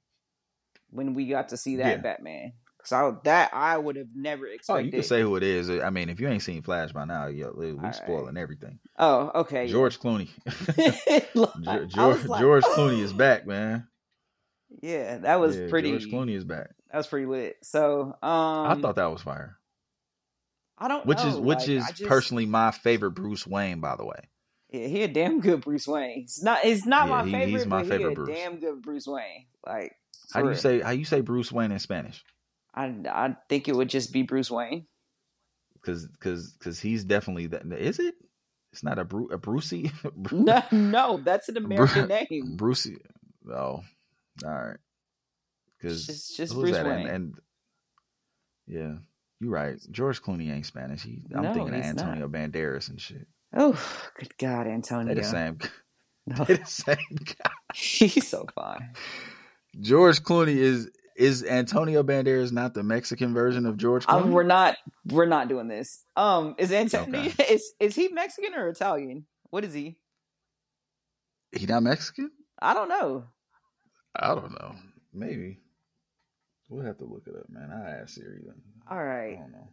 [0.90, 1.96] when we got to see that Yeah.
[2.02, 2.52] Batman.
[2.86, 4.80] So that I would have never expected.
[4.80, 5.68] Oh, you can say who it is.
[5.70, 7.94] I mean, if you ain't seen Flash by now, yo, we right.
[7.94, 8.78] spoiling everything.
[8.98, 9.66] oh, okay.
[9.68, 10.28] George Clooney.
[11.34, 13.86] Like, George, like, George Clooney is back, man.
[14.82, 15.90] Yeah, that was Yeah, pretty.
[15.90, 16.70] George Clooney is back.
[16.90, 17.56] That was pretty lit.
[17.62, 19.56] So, um, I thought that was fire.
[20.78, 23.96] I don't Which know, is which like, is just- personally my favorite Bruce Wayne, by
[23.96, 24.28] the way.
[24.70, 26.22] Yeah, he a damn good Bruce Wayne.
[26.24, 26.64] It's not.
[26.64, 28.28] It's not Yeah, my he- favorite, he's my favorite he a Bruce.
[28.28, 29.46] damn good Bruce Wayne.
[29.64, 29.92] Like,
[30.32, 30.58] How do you real.
[30.58, 32.24] say how you say Bruce Wayne in Spanish?
[32.76, 34.86] I I think it would just be Bruce Wayne.
[35.74, 37.64] Because because because he's definitely that.
[37.72, 38.14] Is it?
[38.72, 39.90] It's not a Bru a Brucey.
[40.32, 42.56] No, no, that's an American name.
[42.56, 42.98] Brucey.
[43.50, 43.82] Oh, all
[44.44, 44.76] right.
[45.78, 46.72] Because just, just Bruce?
[46.72, 46.84] Wayne.
[46.86, 47.34] And, and
[48.66, 48.94] yeah,
[49.40, 49.78] you're right.
[49.90, 51.02] George Clooney ain't Spanish.
[51.04, 52.06] He, I'm No, thinking of he's not.
[52.06, 53.26] Antonio Banderas and shit.
[53.54, 53.80] oh,
[54.18, 55.14] good God, Antonio.
[55.14, 55.22] They Antonio.
[55.22, 55.58] the same.
[56.28, 57.50] No, They the same guy.
[57.72, 58.90] he's so fine.
[59.78, 64.22] George Clooney is is Antonio Banderas not the Mexican version of George Clooney?
[64.22, 64.76] Um, we're not.
[65.06, 66.04] We're not doing this.
[66.16, 67.30] Um, is Antonio?
[67.48, 69.26] Is is he Mexican or Italian?
[69.50, 69.96] What is he?
[71.52, 72.30] he not Mexican?
[72.60, 73.24] I don't know.
[74.14, 74.74] I don't know.
[75.12, 75.58] Maybe.
[76.68, 77.70] We'll have to look it up, man.
[77.70, 78.60] I asked Siri then.
[78.90, 79.36] All right.
[79.36, 79.68] I don't know.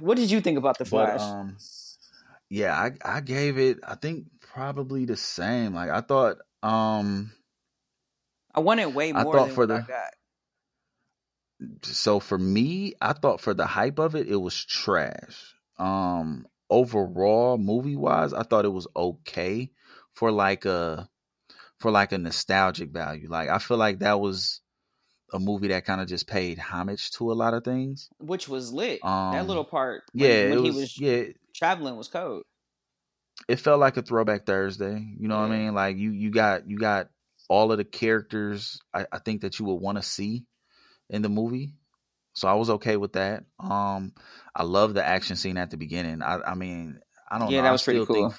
[0.00, 1.20] What did you think about the But Flash?
[1.20, 1.56] um
[2.50, 5.74] yeah, I I gave it I think probably the same.
[5.74, 7.32] Like I thought um
[8.54, 10.10] I wanted way I more thought than for what I the- got.
[11.82, 15.54] So for me, I thought for the hype of it, it was trash.
[15.78, 19.70] Um, overall, movie wise, I thought it was okay
[20.14, 21.08] for like a
[21.78, 23.28] for like a nostalgic value.
[23.28, 24.60] Like I feel like that was
[25.32, 28.08] a movie that kind of just paid homage to a lot of things.
[28.18, 29.04] which was lit.
[29.04, 31.22] Um, that little part, when, Yeah, when it he was, was yeah.
[31.54, 32.42] traveling, was cold.
[33.48, 35.04] It felt like a throwback Thursday.
[35.18, 35.74] You know what I mean?
[35.74, 37.08] Like you you got you got
[37.48, 40.46] all of the characters I, I think that you would want to see
[41.10, 41.74] in the movie.
[42.34, 43.44] So I was okay with that.
[43.60, 44.12] Um,
[44.54, 46.22] I love the action scene at the beginning.
[46.22, 47.62] I, I mean, I don't Yeah, know.
[47.62, 48.30] that was pretty cool.
[48.30, 48.34] think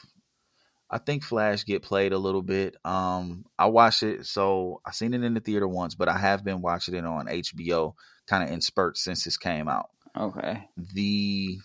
[0.89, 2.75] I think Flash get played a little bit.
[2.85, 6.43] Um, I watched it, so I seen it in the theater once, but I have
[6.43, 7.95] been watching it on HBO,
[8.27, 9.89] kind of in spurts since this came out.
[10.17, 10.69] Okay.
[10.77, 11.57] The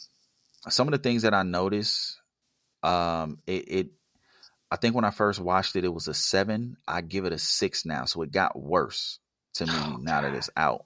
[0.69, 2.21] some of the things that I noticed,
[2.83, 3.89] um, it, it
[4.71, 6.77] I think when I first watched it, it was a seven.
[6.89, 9.19] I give it a six now, so it got worse
[9.55, 10.85] to me Oh, now that it's out.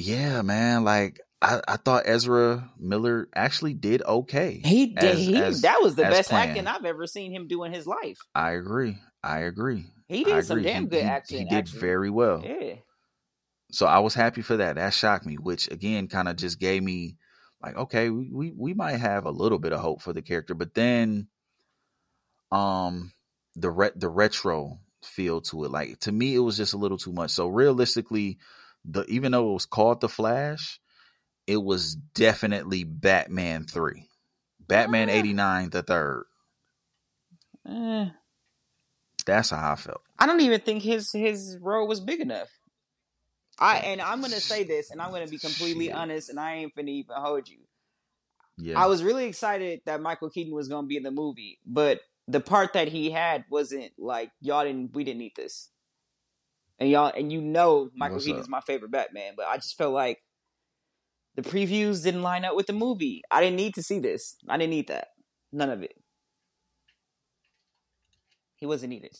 [0.00, 0.84] Yeah, man.
[0.84, 4.60] Like I, I thought Ezra Miller actually did okay.
[4.64, 5.04] He did.
[5.04, 6.50] as- he, as- that was the best planned.
[6.50, 8.18] acting I've ever seen him do in his life.
[8.34, 8.98] I agree.
[9.22, 9.86] I agree.
[10.08, 11.38] He did some damn He- good he, acting.
[11.38, 11.80] He did actually.
[11.80, 12.42] very well.
[12.44, 12.74] Yeah.
[13.72, 14.76] So I was happy for that.
[14.76, 17.16] That shocked me, which again kind of just gave me
[17.62, 20.54] like, okay, we, we we might have a little bit of hope for the character.
[20.54, 21.28] But then
[22.50, 23.12] um
[23.56, 26.98] the re- the retro feel to it, like to me it was just a little
[26.98, 27.30] too much.
[27.30, 28.38] So realistically,
[28.84, 30.80] the even though it was called the Flash,
[31.46, 34.06] it was definitely Batman 3.
[34.66, 35.14] Batman Ah.
[35.14, 36.24] 89 the third.
[37.68, 38.06] Eh,
[39.26, 40.00] That's how I felt.
[40.18, 42.48] I don't even think his his role was big enough.
[43.58, 45.94] I and I'm gonna say this, and I'm gonna be completely Shit.
[45.94, 47.58] honest, and I ain't finna even hold you.
[48.56, 48.78] Yeah.
[48.80, 52.40] I was really excited that Michael Keaton was gonna be in the movie, but the
[52.40, 55.68] part that he had wasn't like y'all didn't we didn't need this.
[56.80, 58.50] And y'all and you know Michael What's Keaton's up?
[58.50, 60.18] my favorite Batman, but I just felt like
[61.36, 63.22] the previews didn't line up with the movie.
[63.30, 64.36] I didn't need to see this.
[64.48, 65.08] I didn't need that.
[65.52, 65.92] None of it.
[68.56, 69.14] He wasn't needed.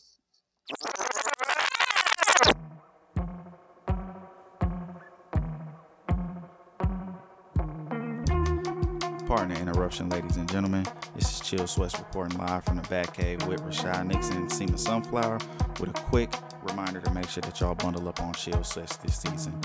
[9.27, 10.85] Pardon the interruption, ladies and gentlemen.
[11.15, 15.39] This is Chill Sweats reporting live from the Batcave with Rashad Nixon and Seema Sunflower
[15.79, 16.29] with a quick
[16.63, 19.59] reminder to make sure that y'all bundle up on Chill Sweats this season.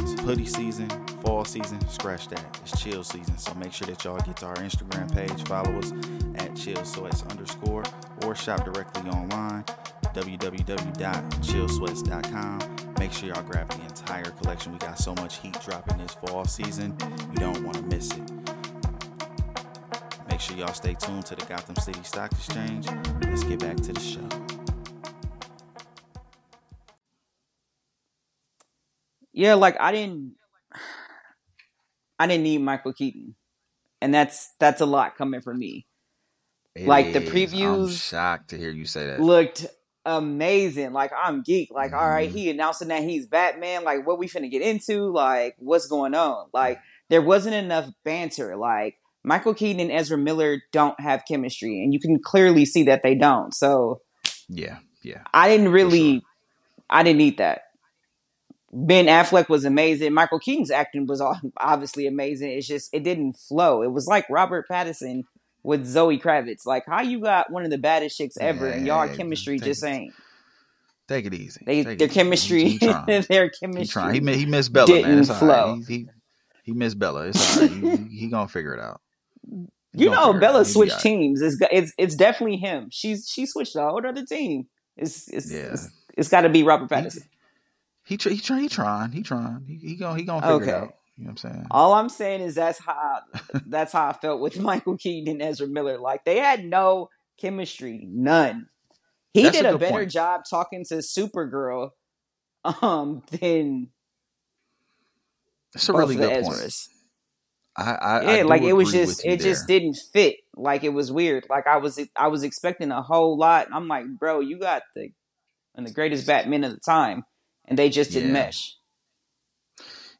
[0.00, 0.88] It's hoodie season,
[1.22, 2.58] fall season, scratch that.
[2.62, 3.38] It's chill season.
[3.38, 5.92] So make sure that y'all get to our Instagram page, follow us
[6.36, 7.84] at Chill Sweats underscore,
[8.24, 9.62] or shop directly online,
[10.14, 12.58] www.chillsweats.com.
[12.98, 14.72] Make sure y'all grab the entire collection.
[14.72, 16.96] We got so much heat dropping this fall season.
[17.32, 18.30] You don't want to miss it.
[20.28, 22.88] Make sure y'all stay tuned to the Gotham City Stock Exchange.
[23.24, 24.41] Let's get back to the show.
[29.32, 30.34] Yeah, like I didn't
[32.18, 33.34] I didn't need Michael Keaton.
[34.00, 35.86] And that's that's a lot coming from me.
[36.74, 37.28] It like, the is.
[37.28, 39.20] I'm previews shocked to hear you say that.
[39.20, 39.66] Looked
[40.04, 40.92] amazing.
[40.92, 41.70] Like I'm geek.
[41.70, 42.34] Like, all right, Mhm.
[42.34, 43.84] he announcing that he's Batman.
[43.84, 45.12] Like, what we finna get into?
[45.12, 46.48] Like, what's going on?
[46.52, 48.56] Like, there wasn't enough banter.
[48.56, 53.02] Like, Michael Keaton and Ezra Miller don't have chemistry, and you can clearly see that
[53.02, 53.54] they don't.
[53.54, 54.00] So
[54.48, 55.22] yeah, yeah.
[55.32, 56.22] I didn't really, sure.
[56.90, 57.62] I didn't need that.
[58.72, 60.14] Ben Affleck was amazing.
[60.14, 61.22] Michael Keaton's acting was
[61.58, 62.52] obviously amazing.
[62.52, 63.82] It's just it didn't flow.
[63.82, 65.24] It was like Robert Pattinson
[65.62, 66.64] with Zoe Kravitz.
[66.64, 69.66] Like how you got one of the baddest chicks ever, and y'all Yeah, chemistry take
[69.68, 70.14] just ain't.
[71.08, 71.62] Take it easy.
[71.66, 73.22] They Take their it chemistry, He, he trying.
[73.28, 73.86] their chemistry.
[73.88, 74.26] trying.
[74.26, 75.02] He, he missed Bella, man.
[75.02, 75.74] didn't It's flow.
[75.74, 75.84] right.
[75.86, 76.06] He, he,
[76.64, 77.26] he missed Bella.
[77.26, 77.70] It's all right.
[77.70, 79.00] he, he, he gonna figure it out.
[79.94, 80.64] He you know, Bella.
[80.64, 81.42] He switched teams.
[81.42, 82.88] It's, it's it's definitely him.
[82.90, 84.68] She's she switched to a whole other team.
[84.96, 85.72] It's it's Yeah.
[85.74, 87.24] it's, it's got to be Robert He, Pattinson.
[88.04, 89.12] He, try, he, try, he trying.
[89.12, 89.64] He trying.
[89.66, 90.94] He, he gonna, he gonna figure it out.
[91.16, 91.66] You know what I'm saying?
[91.70, 93.20] All I'm saying is that's how
[93.66, 95.98] that's how I felt with Michael Keaton and Ezra Miller.
[95.98, 97.08] Like they had no
[97.40, 98.68] chemistry, none.
[99.32, 100.10] He That's did a a, better point.
[100.10, 101.90] job talking to Supergirl
[102.82, 103.88] um than
[105.74, 106.58] It's a really good point.
[106.58, 106.88] Ezras.
[107.76, 110.36] I, I, I Yeah, do like it was just it just didn't fit.
[110.56, 111.46] Like it was weird.
[111.48, 113.68] Like I was I was expecting a whole lot.
[113.72, 115.08] I'm like, bro, you got the
[115.74, 117.24] and the greatest Batman of the time,
[117.72, 118.32] and they just didn't Yeah.
[118.34, 118.76] mesh.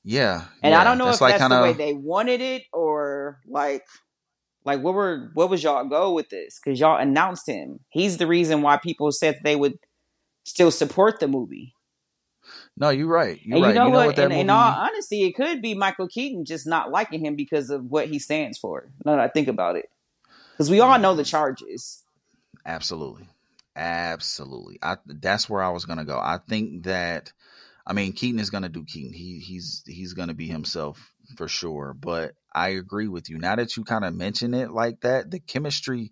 [0.02, 0.80] Yeah, And yeah.
[0.80, 3.86] I don't know that's if like that's kind the way they wanted it or like
[4.64, 6.58] like what were what was y'all go with this?
[6.58, 7.80] Because y'all announced him.
[7.90, 9.78] He's the reason why people said they would
[10.44, 11.74] still support the movie.
[12.78, 12.88] no.
[12.88, 13.38] You're right.
[13.44, 13.74] You're and right.
[13.74, 14.16] you know what?
[14.16, 14.40] that in, movie?
[14.40, 18.08] in all honesty, it could be Michael Keaton just not liking him because of what
[18.08, 18.90] he stands for.
[19.04, 19.90] Now that I think about it,
[20.52, 21.02] because we all mm.
[21.02, 22.02] know the charges.
[22.64, 23.28] Absolutely.
[23.74, 24.78] Absolutely.
[24.82, 26.18] I that's where I was gonna go.
[26.18, 27.32] I think that
[27.86, 29.12] I mean Keaton is gonna do Keaton.
[29.12, 31.94] He he's he's gonna be himself for sure.
[31.98, 33.38] But I agree with you.
[33.38, 36.10] Now that you kind of mention it like that, the chemistry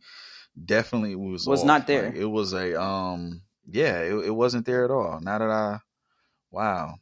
[0.63, 1.67] definitely was Was off.
[1.67, 2.07] not there.
[2.07, 5.21] Like, it was a um yeah, it, it wasn't there at all.
[5.21, 5.79] Now that I
[6.51, 6.95] wow.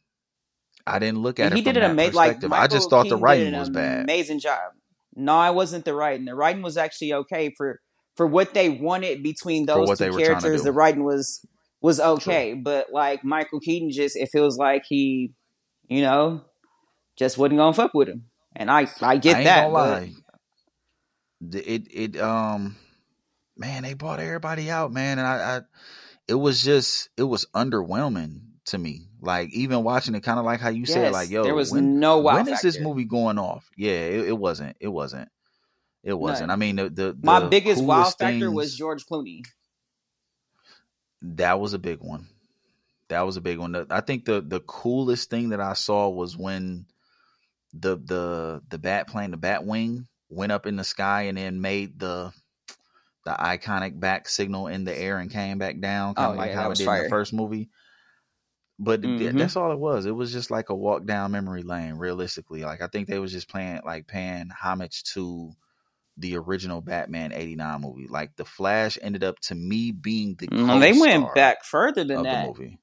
[0.85, 2.15] I didn't look at And it he from did an amazing.
[2.15, 2.41] Like.
[2.41, 4.03] Michael I just thought the writing was bad.
[4.03, 4.71] Amazing job.
[5.15, 6.25] No, I wasn't the writing.
[6.25, 7.79] The writing was actually okay for
[8.15, 10.63] for what they wanted between those two they were trying to characters.
[10.63, 11.45] The writing was
[11.81, 15.31] was okay, but like Michael Keaton, just it feels like he,
[15.87, 16.41] you know,
[17.17, 19.71] just wasn't gonna fuck with him, and I I get I that.
[19.71, 20.13] but- lie.
[21.53, 22.75] It it um
[23.55, 25.61] man, they bought everybody out, man, and I, I
[26.27, 29.07] it was just it was underwhelming to me.
[29.21, 31.99] Like even watching it, kind of like how you said, like yo, there was when,
[31.99, 33.69] no wow when is this movie going off?
[33.77, 34.77] Yeah, it, it wasn't.
[34.79, 35.29] It wasn't.
[36.03, 36.51] It wasn't.
[36.51, 39.43] I mean, the, the My biggest wow factor was George Clooney.
[41.21, 42.27] That was a big one.
[43.09, 43.75] That was a big one.
[43.89, 46.85] I think the the coolest thing that I saw was when
[47.73, 51.61] the the the bat plane, the bat wing, went up in the sky and then
[51.61, 52.33] made the
[53.25, 56.51] the iconic bat signal in the air and came back down, kind Oh, of like
[56.51, 57.03] yeah, how it did in fire.
[57.03, 57.69] the first movie.
[58.79, 59.37] But Mhm.
[59.37, 60.05] that's all it was.
[60.05, 61.95] It was just like a walk down memory lane.
[61.95, 65.51] Realistically, like I think they was just playing like paying homage to
[66.19, 68.07] the original Batman '89 movie.
[68.07, 72.23] Like the Flash ended up to me being the Mm, they went back further than
[72.23, 72.47] that.
[72.47, 72.79] movie.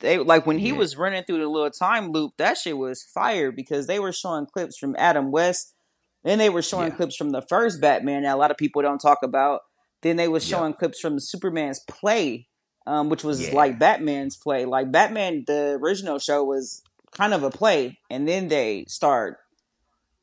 [0.00, 0.78] They like when he Yeah.
[0.78, 4.46] was running through the little time loop, that shit was fire because they were showing
[4.46, 5.74] clips from Adam West,
[6.24, 6.96] then they were showing Yeah.
[6.96, 9.60] clips from the first Batman that a lot of people don't talk about.
[10.02, 10.56] Then they was Yeah.
[10.58, 12.48] showing clips from Superman's play,
[12.86, 14.64] um, which was like Batman's play.
[14.64, 16.82] Like Batman, the original show was
[17.12, 19.38] kind of a play, and then they start,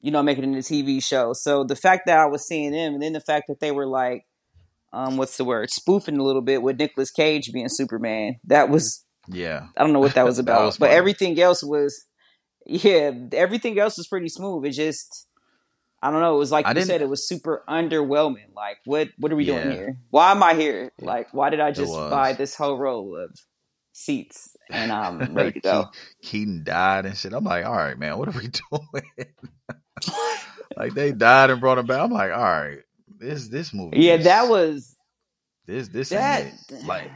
[0.02, 1.34] you know, making it a TV show.
[1.34, 3.88] So the fact that I was seeing them, and then the fact that they were
[3.88, 4.26] like,
[4.94, 9.06] um, what's the word, spoofing a little bit with Nicolas Cage being Superman, that was
[9.28, 12.06] Yeah, I don't know what that was That about, was but everything else was,
[12.66, 14.66] yeah, everything else was pretty smooth.
[14.66, 15.28] It just,
[16.02, 16.36] I don't know.
[16.36, 18.54] It was like I you said, it was super underwhelming.
[18.56, 19.98] Like, what, what are we doing here?
[20.10, 20.92] Why am I here?
[20.98, 21.06] Yeah.
[21.06, 23.32] Like, why did I just buy this whole row of
[23.92, 25.86] seats and I'm ready to go?
[26.24, 27.34] Keaton died and shit.
[27.34, 29.04] I'm like, all right, man, what are we doing?
[30.78, 32.00] like they died and brought him back.
[32.02, 32.80] I'm like, all right,
[33.18, 34.00] this this movie.
[34.00, 34.96] yeah, is- that was
[35.66, 36.52] this this that.
[36.86, 37.12] like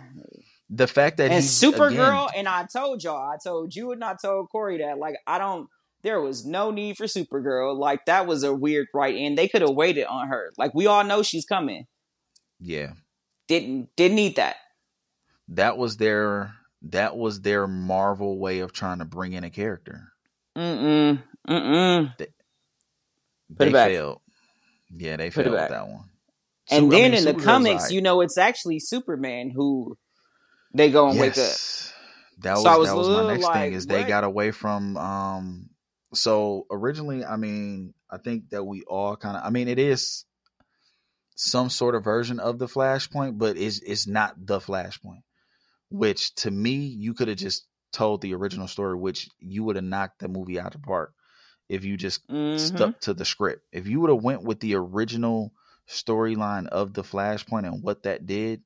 [0.69, 4.15] the fact that and Supergirl, again- and I told y'all, I told you and I
[4.19, 5.67] told Corey that, like, I don't,
[6.01, 7.77] there was no need for Supergirl.
[7.77, 9.35] Like, that was a weird right in.
[9.35, 10.51] They could have waited on her.
[10.57, 11.85] Like, we all know she's coming.
[12.59, 12.93] yeah,
[13.47, 14.55] Didn't didn't need that.
[15.49, 20.09] that was their that was their Marvel way of trying to bring in a character.
[20.57, 21.61] Mm Mm mm
[22.17, 22.27] mm.
[23.57, 23.89] Put they it back.
[23.89, 24.21] failed.
[24.95, 26.03] Yeah, they Put failed with that one.
[26.71, 29.97] And Super- I then mean, in the comics, you know, it's actually Superman who
[30.73, 31.57] they go and wake up.
[32.39, 34.97] That was So was that was my next like, thing is they got away from
[34.97, 35.69] um
[36.13, 40.25] so originally I mean I think that we all kind of I mean it is
[41.35, 45.21] some sort of version of the flashpoint but it's it's not the flashpoint
[45.89, 49.85] which to me you could have just told the original story which you would have
[49.85, 51.13] knocked the movie out of the park
[51.73, 52.55] if you just Mhm.
[52.55, 55.53] stuck to the script if you would have went with the original
[55.87, 58.63] storyline of the flashpoint and what that did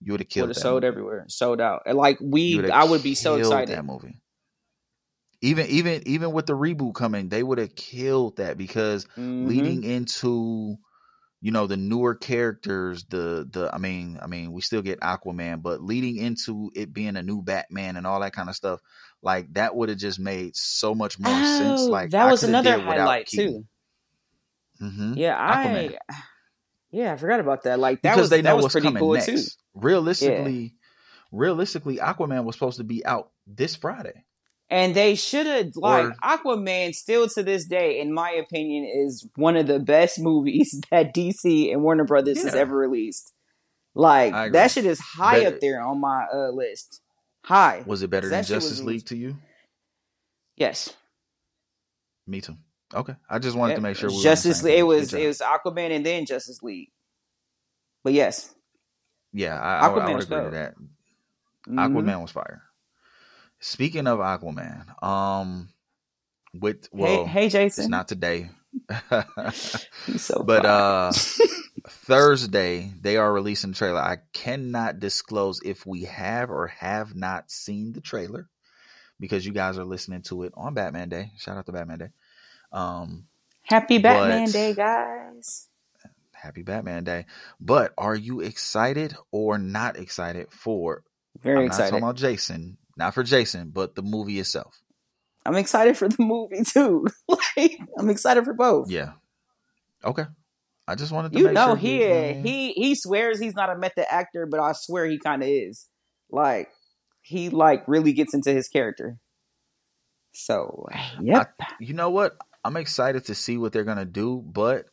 [0.00, 0.84] you would have Would killed have sold movie.
[0.84, 1.82] everywhere, sold out.
[1.86, 3.74] And like we, I would be so excited.
[3.76, 4.20] That movie.
[5.40, 9.44] Even even even with the reboot coming, they would have killed that because Mhm.
[9.46, 10.76] leading into
[11.42, 15.62] you know the newer characters, the the I mean I mean we still get Aquaman,
[15.62, 18.80] but leading into it being a new Batman and all that kind of stuff,
[19.24, 21.80] like that would have just made so much more sense.
[21.80, 23.64] Oh, Like that I was another highlight too.
[24.80, 25.16] Mhm.
[25.16, 25.66] Yeah, I.
[25.66, 25.98] Aquaman.
[26.90, 27.78] Yeah, I forgot about that.
[27.80, 29.26] Like that because was they that know was what's pretty coming cool next.
[29.26, 29.42] too.
[29.74, 30.74] Realistically,
[31.32, 34.24] realistically, Aquaman was supposed to be out this Friday.
[34.70, 36.94] And they should have like Or- Aquaman.
[36.94, 41.72] Still to this day, in my opinion, is one of the best movies that DC
[41.72, 43.32] and Warner Brothers has ever released.
[43.94, 47.00] Like that shit is high Bet- up there on my uh, list.
[47.44, 47.82] High.
[47.86, 49.36] Was it better than Justice League to you?
[50.56, 50.92] Yes.
[52.26, 52.56] Me too.
[52.94, 54.78] Okay, I just wanted to make sure we Justice League.
[54.78, 56.90] It was it was Aquaman and then Justice League.
[58.02, 58.54] But yes,
[59.32, 60.74] Yeah, I, I, I Aquaman would was agree to that.
[61.68, 61.74] Mhm.
[61.74, 62.62] Aquaman was fire.
[63.60, 65.68] Speaking of Aquaman, um,
[66.54, 67.90] with well, hey, hey, it's Jason.
[67.90, 68.50] not today,
[70.06, 70.70] He's so but fire.
[70.70, 71.12] uh,
[71.88, 74.00] Thursday they are releasing the trailer.
[74.00, 78.48] I cannot disclose if we have or have not seen the trailer
[79.20, 81.32] because you guys are listening to it on Batman Day.
[81.38, 82.08] Shout out to Batman Day.
[82.72, 83.26] Um,
[83.62, 85.68] Happy Batman but- Day, guys.
[86.32, 87.26] happy Batman Day.
[87.60, 91.02] But are you excited or not excited for?
[91.42, 91.84] Very I'm excited.
[91.84, 94.80] not talking about Jason, not for Jason, but the movie itself.
[95.46, 97.06] I'm excited for the movie too.
[97.28, 98.90] like I'm excited for both.
[98.90, 99.12] Yeah.
[100.04, 100.24] Okay.
[100.86, 102.32] I just wanted to You make know sure he yeah.
[102.42, 105.86] he he swears he's not a method actor, but I swear he kind of is.
[106.30, 106.68] Like
[107.22, 109.18] he like really gets into his character.
[110.34, 110.86] So
[111.20, 111.54] yep.
[111.80, 112.36] You know what?
[112.64, 114.86] I'm excited to see what they're gonna do, but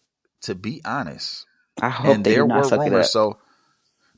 [0.43, 1.45] to be honest,
[1.81, 3.11] I, hope and there were rumors.
[3.11, 3.39] So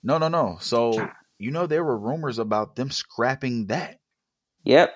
[0.03, 0.57] No, no, no.
[0.59, 1.09] So
[1.39, 3.99] you know there were rumors about them scrapping that
[4.65, 4.93] Yep.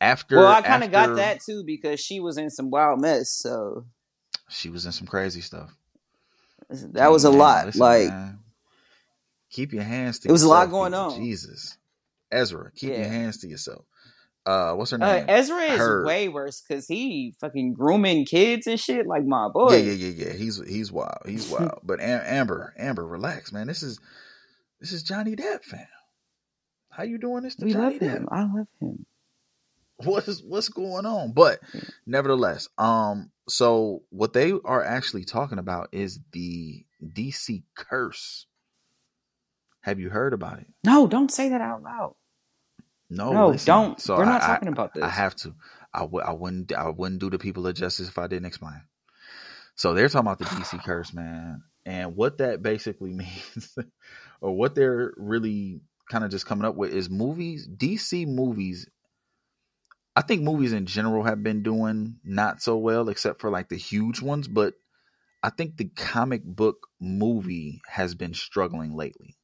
[0.00, 0.36] after.
[0.38, 3.30] Well, I kind of got that too because she was in some wild mess.
[3.30, 3.86] So
[4.48, 5.74] She was in some crazy stuff.
[6.70, 7.66] That was a Man, lot.
[7.66, 8.38] listen, like man.
[9.50, 10.28] keep your hands to.
[10.28, 11.06] It was a lot going people.
[11.12, 11.20] on.
[11.22, 11.76] Jesus,
[12.30, 13.84] Ezra, keep your hands to yourself.
[14.46, 15.24] Uh, what's her uh, name?
[15.28, 16.04] Ezra is Her.
[16.04, 19.06] way worse because he fucking grooming kids and shit.
[19.06, 19.76] Like my boy.
[19.76, 20.32] Yeah, yeah, yeah, yeah.
[20.34, 21.22] He's he's wild.
[21.26, 21.80] He's wild.
[21.82, 23.66] but Am- Amber, Amber, relax, man.
[23.66, 23.98] This is
[24.80, 25.86] this is Johnny Depp, fam.
[26.90, 28.14] How you doing this to We Johnny love Depp?
[28.16, 28.28] him.
[28.30, 29.06] I love him.
[30.04, 31.60] What is what's going on but
[32.06, 38.46] nevertheless um so what they are actually talking about is the dc curse
[39.82, 42.14] have you heard about it No, don't say that out loud.
[43.10, 43.66] no no, listen.
[43.66, 44.00] don't.
[44.00, 45.04] so We're not I- talking about this.
[45.04, 45.54] i have to
[45.92, 48.80] I w- I wouldn't i wouldn't do the people a justice if i didn't explain
[49.76, 53.76] so they're talking about the dc curse man and what that basically means
[54.40, 55.80] or what they're really
[56.10, 58.88] kind of just coming up with is movies dc movies
[60.16, 63.76] I think movies in general have been doing not so well, except for like the
[63.76, 64.46] huge ones.
[64.48, 64.74] But
[65.42, 69.36] I think the comic book movie has been struggling lately.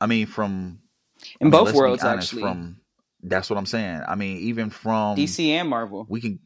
[0.00, 0.80] I mean, from
[1.22, 2.42] I In mean, both worlds, honest, actually.
[2.42, 2.80] From
[3.22, 4.02] that's what I'm saying.
[4.06, 6.06] I mean, even from DC and Marvel.
[6.08, 6.40] we can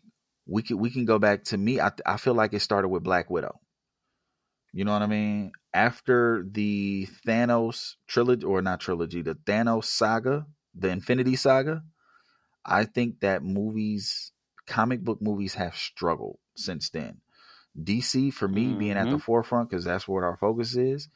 [0.46, 1.80] we can we can go back to me.
[1.80, 3.58] I I feel like it started with Black Widow.
[4.72, 5.52] You know what I mean?
[5.72, 11.82] After the Thanos trilogy or not trilogy, the Thanos saga, the Infinity Saga,
[12.64, 14.32] I think that movies,
[14.66, 17.20] comic book movies have struggled since then.
[17.82, 19.20] DC for me being at the Mhm.
[19.20, 21.08] forefront cuz that's what our focus is.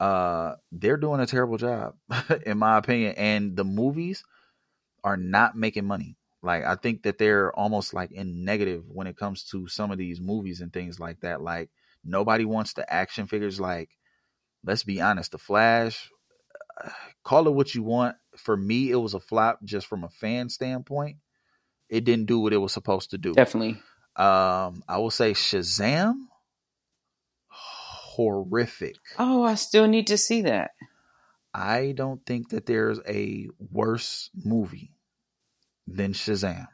[0.00, 1.96] Uh they're doing a terrible job
[2.46, 4.24] in my opinion and the movies
[5.04, 6.16] are not making money.
[6.42, 9.98] Like I think that they're almost like in negative when it comes to some of
[9.98, 11.42] these movies and things like that.
[11.42, 11.70] Like
[12.04, 13.60] nobody wants the action figures.
[13.60, 13.90] Like
[14.64, 16.10] let's be honest, the Flash.
[17.24, 18.16] Call it what you want.
[18.36, 21.16] For me, it was a flop just from a fan standpoint.
[21.88, 23.32] It didn't do what it was supposed to do.
[23.32, 23.80] Definitely.
[24.16, 26.14] Um, I will say Shazam,
[27.48, 28.96] horrific.
[29.18, 30.72] Oh, I still need to see that.
[31.52, 34.92] I don't think that there's a worse movie
[35.86, 36.68] than Shazam.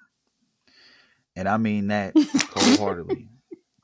[1.34, 3.28] And I mean that wholeheartedly.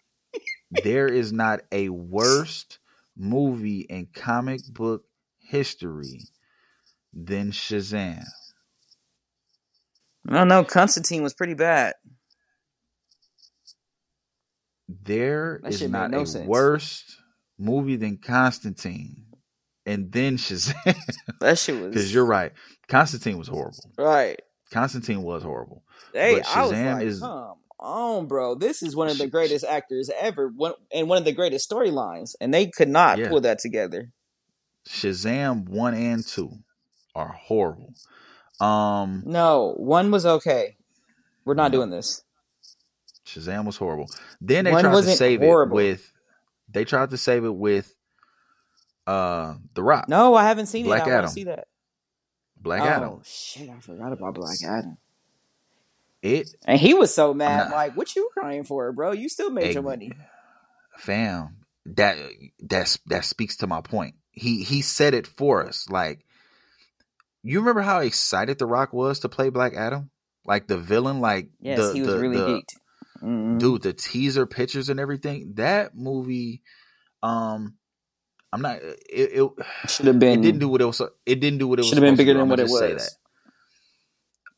[0.70, 2.78] there is not a worst
[3.16, 5.04] movie in comic book
[5.52, 6.20] history
[7.12, 8.24] than Shazam.
[10.28, 10.64] I don't know.
[10.64, 11.94] Constantine was pretty bad.
[14.88, 16.46] There That is not no a sense.
[16.46, 17.04] worst
[17.58, 19.24] movie than Constantine.
[19.86, 20.74] And then Shazam.
[21.40, 21.88] That shit was.
[21.90, 22.52] Because you're right.
[22.88, 23.90] Constantine was horrible.
[23.98, 24.40] right.
[24.70, 25.82] Constantine was horrible.
[26.14, 28.54] Hey, But I was Shazam like, is- come on, bro.
[28.54, 32.34] This is one of the greatest actors ever, one and one of the greatest storylines,
[32.40, 33.28] and they could not Yeah.
[33.28, 34.10] pull that together.
[34.88, 36.50] Shazam one and two
[37.14, 37.94] are horrible.
[38.60, 40.76] Um, No, one was okay.
[41.44, 41.78] We're not No.
[41.78, 42.22] doing this.
[43.26, 44.10] Shazam was horrible.
[44.40, 45.78] Then they One tried to save horrible.
[45.78, 46.12] it with.
[46.70, 47.94] They tried to save it with.
[49.06, 51.10] Uh, The Rock, No, I haven't seen Black it.
[51.10, 51.30] I Adam.
[51.30, 51.66] see that.
[52.60, 53.20] Black oh Adam.
[53.24, 54.96] shit, I forgot about Black Adam.
[56.22, 57.70] It And he was so mad.
[57.72, 59.10] Like, what you crying for, bro?
[59.10, 60.12] You still made your money.
[60.98, 62.16] fam that
[62.60, 66.24] that's that speaks to my point he he said it for us like
[67.42, 70.10] you remember how excited the rock was to play black adam
[70.44, 72.76] like the villain like Yes, the, he was the- really the- geeked.
[73.22, 73.58] Mhm.
[73.60, 76.62] dude the teaser pictures and everything that movie
[77.22, 77.74] um
[78.52, 79.50] i'm not it it,
[79.88, 80.30] Should have been.
[80.32, 80.42] it been.
[80.42, 82.18] didn't do what it was it didn't do what it was Should have been supposed
[82.18, 83.04] to bigger than what it just say was.
[83.04, 83.12] that.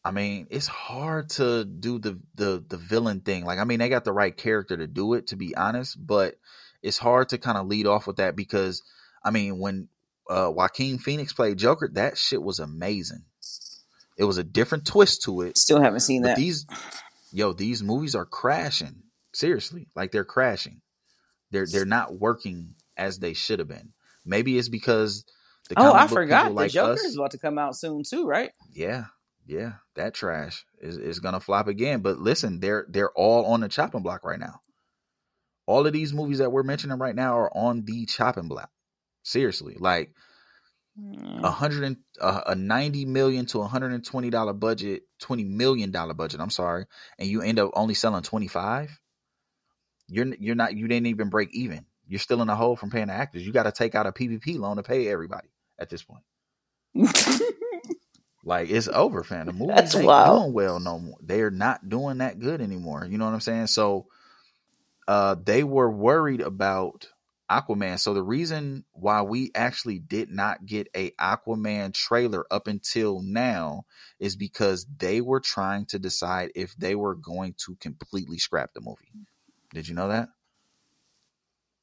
[0.07, 3.47] I mean, it's hard to do the the the villain thing.
[3.47, 6.35] Like, I mean, they got the right character to do it, to be honest, but
[6.83, 8.83] it's hard to kind of lead off with that because,
[9.25, 9.89] I mean, when
[10.29, 13.25] uh, Joaquin Phoenix played Joker, that shit was amazing.
[14.17, 15.59] It was a different twist to it.
[15.59, 16.37] Still haven't seen that.
[16.37, 16.67] these,
[17.33, 19.03] yo, these movies are crashing.
[19.33, 20.81] Seriously, like they're crashing.
[21.51, 23.93] They're they're not working as they should have been.
[24.25, 25.25] Maybe it's because
[25.69, 26.47] the oh, I forgot.
[26.47, 28.53] The like Joker us- is about to come out soon too, right?
[28.73, 29.07] yeah,
[29.47, 32.01] yeah, that trash is, is gonna flop again.
[32.01, 34.61] But listen, they're they're all on the chopping block right now.
[35.67, 38.71] All of these movies that we're mentioning right now are on the chopping block.
[39.25, 40.13] Seriously, like
[41.01, 41.45] Mm.
[41.45, 45.45] a hundred and uh, a ninety million to a hundred and twenty dollar budget, twenty
[45.45, 46.41] million dollar budget.
[46.41, 46.87] I'm sorry,
[47.19, 49.01] and you end up only selling twenty five.
[50.09, 51.87] You're you're not you didn't even break even.
[52.09, 53.47] You're still in the hole from paying the actors.
[53.47, 55.49] You got to take out a PPP loan to pay everybody
[55.79, 56.25] at this point.
[58.45, 59.47] Like it's over, fam.
[59.47, 60.41] The movies That's ain't wild.
[60.41, 61.17] doing well no more.
[61.23, 63.07] They're not doing that good anymore.
[63.11, 63.69] You know what I'm saying?
[63.69, 64.07] So
[65.09, 67.09] uh they were worried about
[67.51, 67.99] Aquaman.
[68.01, 73.85] So the reason why we actually did not get a Aquaman trailer up until now
[74.19, 78.81] is because they were trying to decide if they were going to completely scrap the
[78.81, 79.13] movie.
[79.73, 80.29] Did you know that?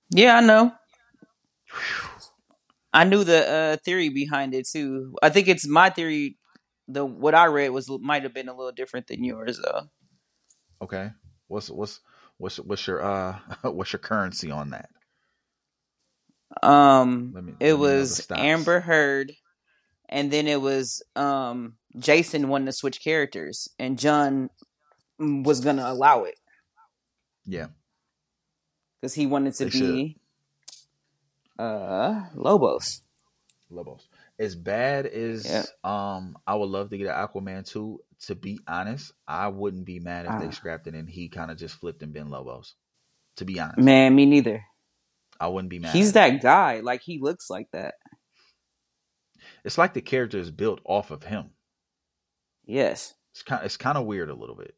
[0.09, 0.73] Yeah, I know.
[2.93, 5.15] I knew the uh, theory behind it too.
[5.21, 6.37] I think it's my theory.
[6.87, 9.83] The what I read was might have been a little different than yours though.
[10.81, 11.11] Okay.
[11.47, 12.01] What's what's
[12.37, 13.39] what's what's your uh
[13.71, 14.89] what's your currency on that?
[16.61, 18.27] Um, me- it was.
[18.31, 19.31] Amber Heard,
[20.09, 24.49] and then it was um Jason wanted to switch characters, and John
[25.19, 26.35] was gonna allow it
[27.45, 27.67] Yeah.
[28.99, 30.17] because he wanted to They be
[31.59, 33.01] uh Lobos.
[33.69, 34.07] Lobos.
[34.39, 39.11] As bad as um I would love to get an Aquaman 2, to be honest,
[39.27, 40.39] I wouldn't be mad if Ah.
[40.39, 42.73] they scrapped it and he kind of just flipped and been Lobos.
[43.37, 43.79] To be honest.
[43.79, 44.65] Man, me neither.
[45.41, 45.93] I wouldn't be mad.
[45.93, 46.79] He's that guy.
[46.81, 47.95] Like he looks like that.
[49.63, 51.51] It's like the character is built off of him.
[52.65, 53.13] Yes.
[53.33, 54.75] It's kind it's kind of weird a little bit.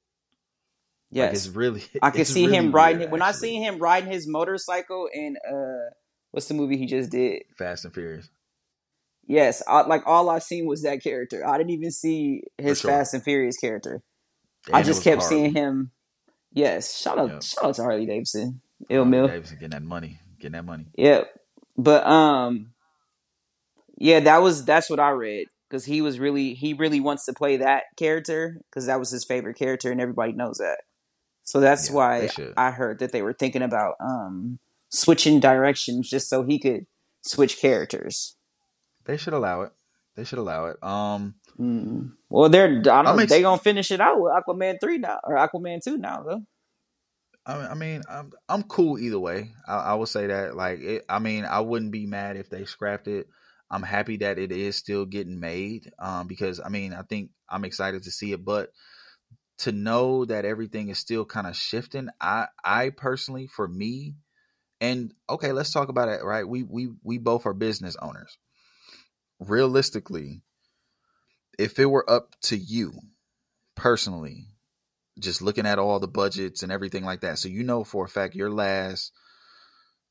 [1.11, 1.33] Like Yes.
[1.47, 4.27] it's really I could see really him riding weird, when I see him riding his
[4.27, 5.91] motorcycle in uh
[6.31, 7.43] what's the movie he just did?
[7.57, 8.29] Fast and Furious.
[9.25, 11.47] Yes, I, like all I seen was that character.
[11.47, 12.91] I didn't even see his sure.
[12.91, 14.01] Fast and Furious character.
[14.67, 15.35] And I just kept Harley.
[15.37, 15.91] seeing him.
[16.51, 17.43] Yes, shout out, Yep.
[17.43, 19.27] shout out to Harley Davidson, Ill Mill.
[19.27, 20.19] Davidson getting that money.
[20.43, 20.87] Getting that money.
[20.97, 21.29] Yep,
[21.77, 22.67] but um,
[23.97, 27.33] yeah, that was that's what I read because he was really he really wants to
[27.33, 30.79] play that character because that was his favorite character and everybody knows that.
[31.45, 32.29] So that's Yeah, why.
[32.57, 36.87] I heard that they were thinking about um switching directions just so he could
[37.21, 38.35] switch characters.
[39.05, 39.71] They should allow it.
[40.17, 40.83] They should allow it.
[40.83, 42.13] Um Mm.
[42.29, 43.17] Well, they're I don't know.
[43.19, 46.41] ex- they gonna finish it out with Aquaman three now or Aquaman two now though.
[47.45, 49.51] I mean, I'm I'm cool either way.
[49.67, 50.55] I, I would say that.
[50.55, 53.27] Like, it, I mean, I wouldn't be mad if they scrapped it.
[53.69, 55.91] I'm happy that it is still getting made.
[55.99, 58.69] Um, because I mean, I think I'm excited to see it, but
[59.59, 64.15] to know that everything is still kind of shifting, I I personally, for me,
[64.79, 66.23] and okay, let's talk about it.
[66.23, 68.37] Right, we we we both are business owners.
[69.39, 70.43] Realistically,
[71.59, 72.93] if it were up to you
[73.75, 74.47] personally,
[75.19, 77.39] just looking at all the budgets and everything like that.
[77.39, 79.11] So you know for a fact your last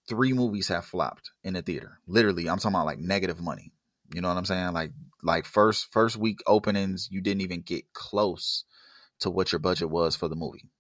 [0.09, 1.99] three movies have flopped in the theater.
[2.07, 3.73] Literally, I'm talking about like negative money.
[4.15, 4.73] You know what I'm saying?
[4.73, 4.93] Like
[5.23, 8.65] like first first week openings, you didn't even get close
[9.21, 10.71] to what your budget was for the movie.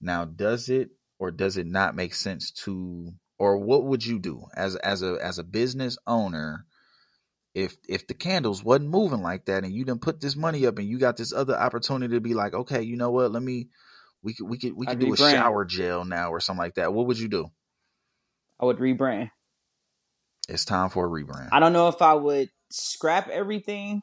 [0.00, 4.44] Now, does it or does it not make sense to or what would you do
[4.54, 6.66] as as a as a business owner
[7.56, 10.78] if if the candles wasn't moving like that and you didn't put this money up
[10.78, 13.32] and you got this other opportunity to be like, okay, you know what?
[13.32, 13.70] Let me
[14.22, 16.74] we could we could we I'd could do a shower gel now or something like
[16.74, 16.92] that.
[16.92, 17.46] What would you do?
[18.60, 19.30] I would rebrand.
[20.50, 21.48] It's time for a rebrand.
[21.50, 24.02] I don't know if I would scrap everything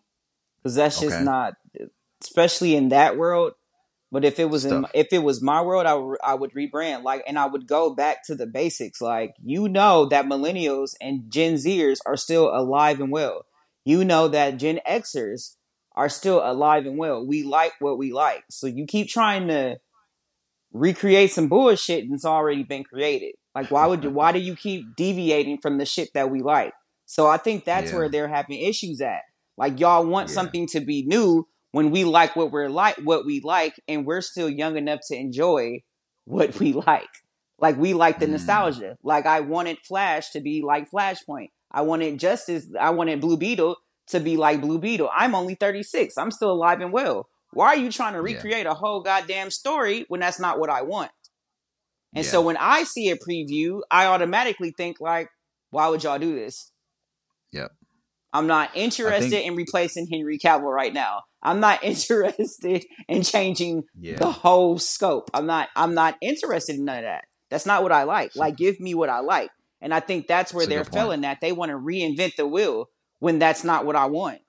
[0.57, 1.23] because that's just Okay.
[1.23, 1.53] not,
[2.23, 3.53] especially in that world.
[4.13, 7.01] But if it was in, if it was my world, I would I would rebrand
[7.01, 9.01] like, and I would go back to the basics.
[9.01, 13.47] Like you know that millennials and Gen Zers are still alive and well.
[13.85, 15.55] You know that Gen Xers
[15.95, 17.25] are still alive and well.
[17.25, 18.43] We like what we like.
[18.51, 19.77] So you keep trying to
[20.73, 23.33] recreate some bullshit that's already been created.
[23.55, 26.73] Like why would you, why do you keep deviating from the shit that we like?
[27.07, 27.97] So I think that's Yeah.
[27.97, 29.21] where they're having issues at.
[29.57, 30.35] Like y'all want Yeah.
[30.35, 34.21] something to be new when we like what we're like what we like and we're
[34.21, 35.81] still young enough to enjoy
[36.25, 37.09] what we like.
[37.59, 38.31] Like we like the Mm.
[38.31, 38.95] nostalgia.
[39.03, 41.49] Like I wanted Flash to be like Flashpoint.
[41.71, 43.75] I wanted Justice I wanted Blue Beetle
[44.07, 45.09] to be like Blue Beetle.
[45.13, 46.17] I'm only 36.
[46.17, 47.27] I'm still alive and well.
[47.51, 48.35] Why are you trying to Yeah.
[48.35, 51.11] recreate a whole goddamn story when that's not what I want?
[52.15, 52.31] And Yeah.
[52.31, 55.29] so when I see a preview, I automatically think like,
[55.71, 56.71] why would y'all do this?
[57.51, 57.71] Yep.
[58.33, 61.21] I'm not interested think- in replacing Henry Cavill right now.
[61.41, 64.15] I'm not interested in changing Yeah.
[64.17, 65.29] the whole scope.
[65.33, 67.25] I'm not I'm not interested in none of that.
[67.49, 68.35] That's not what I like.
[68.35, 69.51] Like give me what I like.
[69.81, 71.41] And I think that's where That's they're failing at.
[71.41, 74.39] They want to reinvent the wheel when that's not what I want.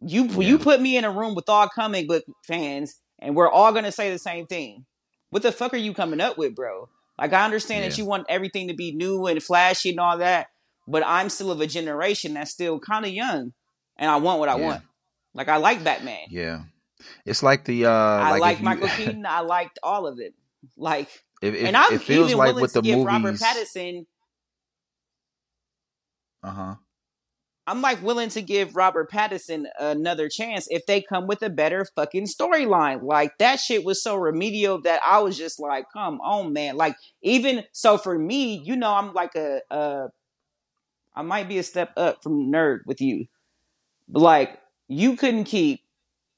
[0.00, 0.38] You Yeah.
[0.40, 3.90] you put me in a room with all comic book fans and we're all gonna
[3.92, 4.84] say the same thing.
[5.30, 6.88] What the fuck are you coming up with, bro?
[7.18, 10.46] Like I understand that you want everything to be new and flashy and all that,
[10.88, 13.52] but I'm still of a generation that's still kind of young,
[13.96, 14.66] and I want what I Yeah.
[14.66, 14.82] want.
[15.34, 16.26] Like I like Batman.
[16.30, 16.62] Yeah.
[17.24, 19.26] It's like the uh I like like if you- Michael Keaton.
[19.26, 20.34] I liked all of it.
[20.76, 21.08] Like,
[21.40, 23.06] If, if, and I'm it feels even like willing with to the give movies.
[23.06, 24.06] Robert Pattinson.
[26.42, 26.74] Uh huh.
[27.66, 31.84] I'm like willing to give Robert Pattinson another chance if they come with a better
[31.96, 33.02] fucking storyline.
[33.02, 36.76] Like that shit was so remedial that I was just like, come on, man.
[36.76, 40.06] Like even so for me, you know, I'm like a, a
[41.14, 43.26] I might be a step up from nerd with you.
[44.08, 45.80] But like you couldn't keep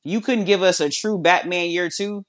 [0.03, 2.25] you couldn't give us a true Batman year two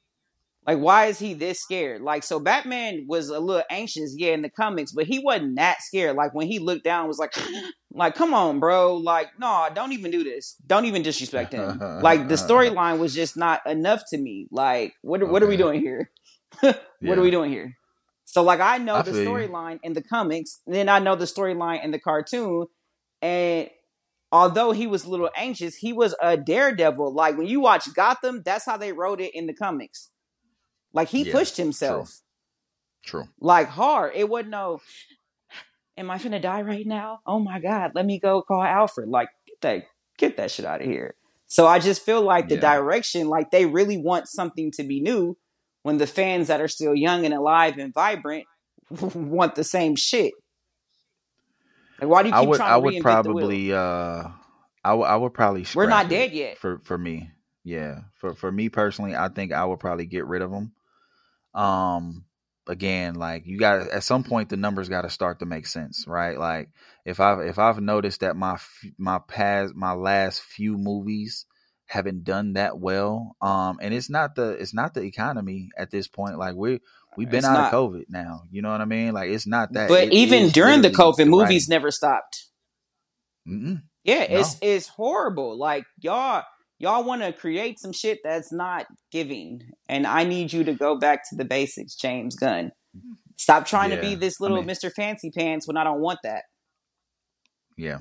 [0.68, 2.02] like, why is he this scared?
[2.02, 5.82] Like, so Batman was a little anxious, yeah, in the comics, but he wasn't that
[5.82, 6.16] scared.
[6.16, 7.34] Like when he looked down, was like,
[7.94, 8.98] like, come on, bro.
[8.98, 10.56] Like, no, don't even do this.
[10.68, 11.80] Don't even disrespect him.
[12.02, 14.48] like the storyline was just not enough to me.
[14.52, 16.12] Like, what what are we doing here?
[16.60, 17.14] what yeah.
[17.14, 17.76] are we doing here?
[18.32, 21.26] So like I know I the storyline in the comics, and then I know the
[21.26, 22.68] storyline in the cartoon,
[23.22, 23.70] and
[24.32, 27.14] although he was a little anxious, he was a daredevil.
[27.14, 30.12] Like when you watch Gotham, that's how they wrote it in the comics.
[30.94, 32.22] Like he yeah, pushed himself.
[33.04, 33.24] True.
[33.24, 33.30] true.
[33.42, 34.14] Like hard.
[34.16, 34.80] It wasn't no.
[35.98, 37.20] Am I gonna die right now?
[37.28, 37.92] Oh my god!
[37.96, 39.10] Let me go call Alfred.
[39.10, 39.84] Like get that
[40.18, 41.16] get that shit out of here.
[41.48, 42.78] So I just feel like the yeah.
[42.78, 45.38] direction, like they really want something to be new,
[45.84, 48.46] when the fans that are still young and alive and vibrant
[48.90, 50.34] want the same shit.
[52.00, 54.28] Like why do you keep I would, trying I to would probably, uh,
[54.84, 55.66] I, w- I would probably.
[55.76, 56.58] We're not dead yet.
[56.58, 57.32] For for me,
[57.64, 58.02] yeah.
[58.16, 60.74] For for me personally, I think I would probably get rid of them.
[61.54, 62.26] Um,
[62.68, 66.06] again, like you got at some point the numbers got to start to make sense,
[66.08, 66.38] right?
[66.38, 66.70] Like
[67.06, 68.58] if I've if I've noticed that my
[68.98, 71.46] my past my last few movies
[71.92, 76.08] haven't done that well, um, and it's not the it's not the economy at this
[76.08, 76.38] point.
[76.38, 76.80] Like we
[77.18, 77.74] we've been it's out not.
[77.74, 79.14] of COVID now, you know what I mean?
[79.14, 79.90] Like it's not that.
[79.90, 82.48] But it even during the COVID, the movies never stopped.
[83.48, 83.82] Mm-mm.
[84.04, 84.40] Yeah, no.
[84.40, 85.58] it's it's horrible.
[85.58, 86.44] Like y'all
[86.82, 90.98] y'all want to create some shit that's not giving and i need you to go
[90.98, 92.72] back to the basics james gunn
[93.38, 96.02] stop trying yeah, to be this little I mean, mr fancy pants when i don't
[96.02, 96.44] want that
[97.78, 98.00] yeah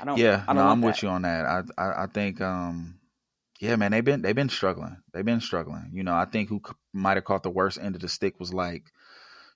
[0.00, 0.86] i don't yeah I don't no i'm that.
[0.86, 2.98] with you on that I, I i think um
[3.60, 6.60] yeah man they've been they've been struggling they've been struggling you know i think who
[6.92, 8.84] might have caught the worst end of the stick was like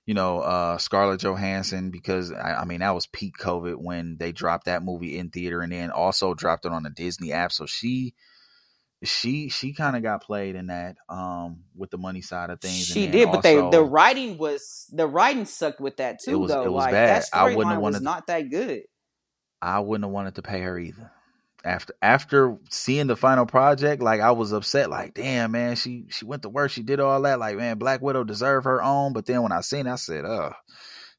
[0.09, 4.31] you know, uh, Scarlett Johansson because I, I, mean that was peak COVID when they
[4.31, 7.51] dropped that movie in theater and then also dropped it on the Disney app.
[7.51, 8.15] So she
[9.03, 12.87] she she kind of got played in that um with the money side of things.
[12.87, 16.39] She did, but they the writing was the writing sucked with that too.
[16.39, 17.21] Was, though, like bad.
[17.21, 18.85] that storyline was not that good.
[19.61, 21.11] I wouldn't have wanted to pay her either
[21.63, 26.25] after after seeing the final project, like I was upset, like, damn man, she she
[26.25, 29.13] went to work, she did all that, like, man, Black Widow deserved her own.
[29.13, 30.51] But then when I seen it, I said, uh,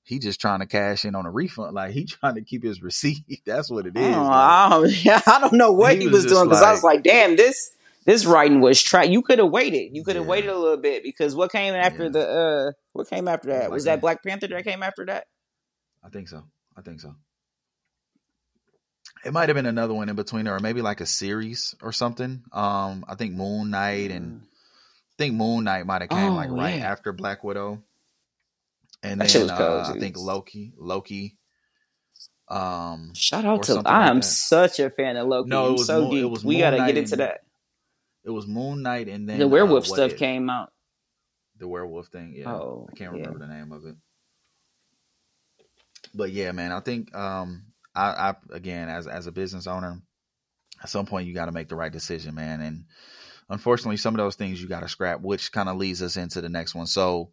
[0.02, 2.82] he just trying to cash in on a refund, like he trying to keep his
[2.82, 3.24] receipt.
[3.46, 4.16] That's what it is.
[4.16, 6.72] Oh, I, don't, I don't know what he, he was, was doing because like, I
[6.72, 7.70] was like, damn, this
[8.06, 9.02] this writing was try.
[9.02, 9.94] You could have waited.
[9.94, 10.30] You could have yeah.
[10.30, 12.10] waited a little bit because what came after yeah.
[12.10, 13.70] the uh, what came after that?
[13.70, 15.26] Was, was that Black Panther that came after that?
[16.02, 16.44] I think so.
[16.76, 17.14] I think so.
[19.24, 22.42] It might have been another one in between or maybe like a series or something.
[22.52, 24.44] Um, I think Moon Knight and mm.
[24.44, 26.90] I think Moon Knight might have came oh, like right yeah.
[26.90, 27.82] after Black Widow.
[29.02, 31.36] And that then uh, I think Loki, Loki.
[32.48, 35.48] Um, shout out to I am like such a fan of Loki.
[35.48, 36.18] No, it was so Moon.
[36.18, 37.40] It was we got to get into and, that.
[38.24, 40.18] It was Moon Knight, and then the werewolf uh, stuff if?
[40.18, 40.72] came out.
[41.58, 42.50] The werewolf thing, yeah.
[42.50, 43.46] Oh, I can't remember yeah.
[43.46, 43.94] the name of it.
[46.14, 47.64] But yeah, man, I think um,
[48.00, 50.00] I, I again as as a business owner,
[50.82, 52.60] at some point you got to make the right decision, man.
[52.60, 52.84] And
[53.48, 56.40] unfortunately, some of those things you got to scrap, which kind of leads us into
[56.40, 56.86] the next one.
[56.86, 57.30] So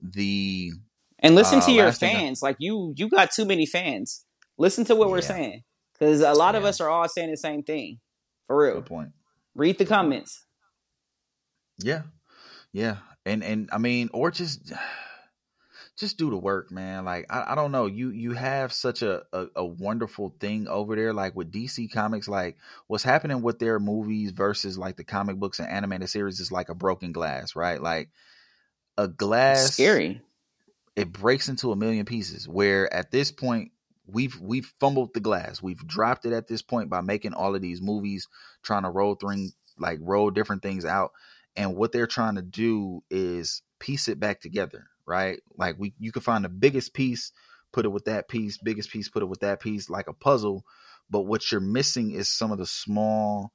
[0.00, 0.72] the
[1.18, 2.42] and listen uh, to your fans.
[2.42, 4.24] like you, you got too many fans.
[4.58, 5.12] Listen to what yeah.
[5.12, 5.62] we're saying
[5.92, 6.58] because a lot yeah.
[6.58, 8.00] of us are all saying the same thing.
[8.46, 8.74] For real.
[8.74, 9.12] Good point.
[9.54, 10.44] Read the comments.
[11.78, 12.02] Yeah,
[12.72, 14.72] yeah, and and I mean, or just
[15.96, 17.04] just do the work, man.
[17.04, 20.94] Like I, I don't know, you you have such a, a, a wonderful thing over
[20.94, 22.28] there, like with DC Comics.
[22.28, 26.52] Like what's happening with their movies versus like the comic books and animated series is
[26.52, 27.80] like a broken glass, right?
[27.80, 28.10] Like
[28.98, 30.20] a glass, scary.
[30.94, 32.46] It breaks into a million pieces.
[32.46, 33.72] Where at this point
[34.06, 35.62] we've we've fumbled the glass.
[35.62, 38.28] We've dropped it at this point by making all of these movies,
[38.62, 41.12] trying to roll through like roll different things out.
[41.56, 45.40] And what they're trying to do is piece it back together right?
[45.56, 47.32] Like we you can find the biggest piece,
[47.72, 50.64] put it with that piece, biggest piece, put it with that piece, like a puzzle.
[51.08, 53.52] But what you're missing is some of the small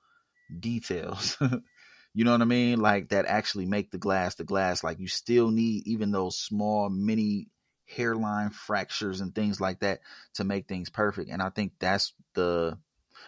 [0.59, 1.37] details.
[2.13, 2.79] you know what I mean?
[2.79, 4.83] Like that actually make the glass the glass.
[4.83, 7.47] Like you still need even those small mini
[7.85, 9.99] hairline fractures and things like that
[10.35, 11.29] to make things perfect.
[11.29, 12.77] And I think that's the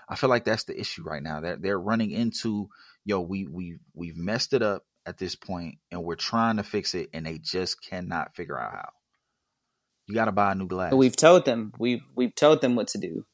[0.07, 1.41] I feel like that's the issue right now.
[1.41, 2.69] That they're, they're running into,
[3.05, 6.95] yo, we we we've messed it up at this point and we're trying to fix
[6.95, 8.89] it and they just cannot figure out how.
[10.07, 10.93] You got to buy a new glass.
[10.93, 11.71] We've told them.
[11.79, 13.25] We've we've told them what to do.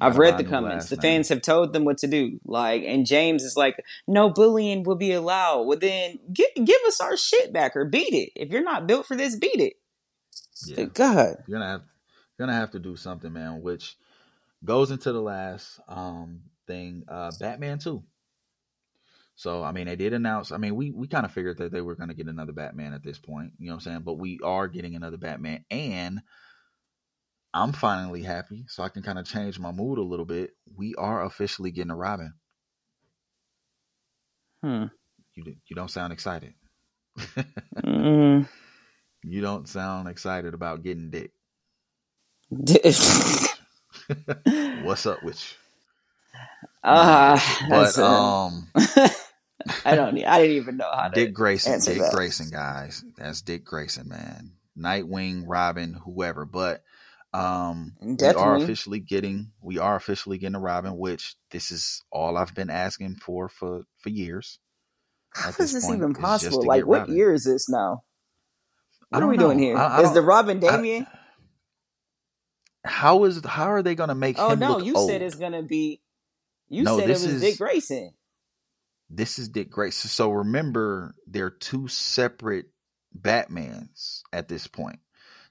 [0.00, 0.88] I've read the comments.
[0.88, 2.40] The fans have told them what to do.
[2.46, 3.76] Like, and James is like,
[4.08, 8.14] "No bullying will be allowed." Well, then give give us our shit back or beat
[8.14, 8.30] it.
[8.34, 9.74] If you're not built for this, beat it.
[10.66, 10.84] Yeah.
[10.84, 11.82] God, you're gonna have
[12.38, 13.60] you're gonna have to do something, man.
[13.60, 13.96] Which
[14.64, 18.02] goes into the last um thing, uh Batman two.
[19.42, 20.52] So I mean, they did announce.
[20.52, 22.92] I mean, we we kind of figured that they were going to get another Batman
[22.94, 23.50] at this point.
[23.58, 24.02] You know what I'm saying?
[24.04, 26.20] But we are getting another Batman, and
[27.52, 30.52] I'm finally happy, so I can kind of change my mood a little bit.
[30.76, 32.34] We are officially getting a Robin.
[34.62, 34.84] Hmm.
[35.34, 36.54] You you don't sound excited.
[37.84, 38.48] mm.
[39.24, 41.30] You don't sound excited about getting dick.
[44.82, 45.58] What's up with you?
[46.82, 47.38] Uh,
[47.68, 48.66] but um,
[49.84, 50.22] I don't.
[50.24, 51.08] I didn't even know how.
[51.08, 51.80] Dick Grayson.
[51.80, 52.12] Dick that.
[52.12, 53.04] Grayson, guys.
[53.16, 54.52] That's Dick Grayson, man.
[54.78, 56.44] Nightwing, Robin, whoever.
[56.44, 56.82] But
[57.34, 58.42] um, Definitely.
[58.42, 59.52] we are officially getting.
[59.60, 63.84] We are officially getting a Robin, which this is all I've been asking for for
[63.98, 64.58] for years.
[65.34, 66.64] How is this, this even possible?
[66.64, 67.16] Like, what Robin.
[67.16, 68.04] year is this now?
[69.08, 69.46] What are we know.
[69.46, 69.76] doing here?
[69.76, 71.06] I, I is the Robin Damian?
[72.84, 74.38] how is how are they going to make?
[74.38, 75.08] Oh no, you old?
[75.08, 76.00] said it's going to be.
[76.68, 78.12] You no, said it was is, Dick Grayson.
[79.14, 80.08] This is Dick Grayson.
[80.08, 82.70] So remember, they're two separate
[83.14, 85.00] Batmans at this point.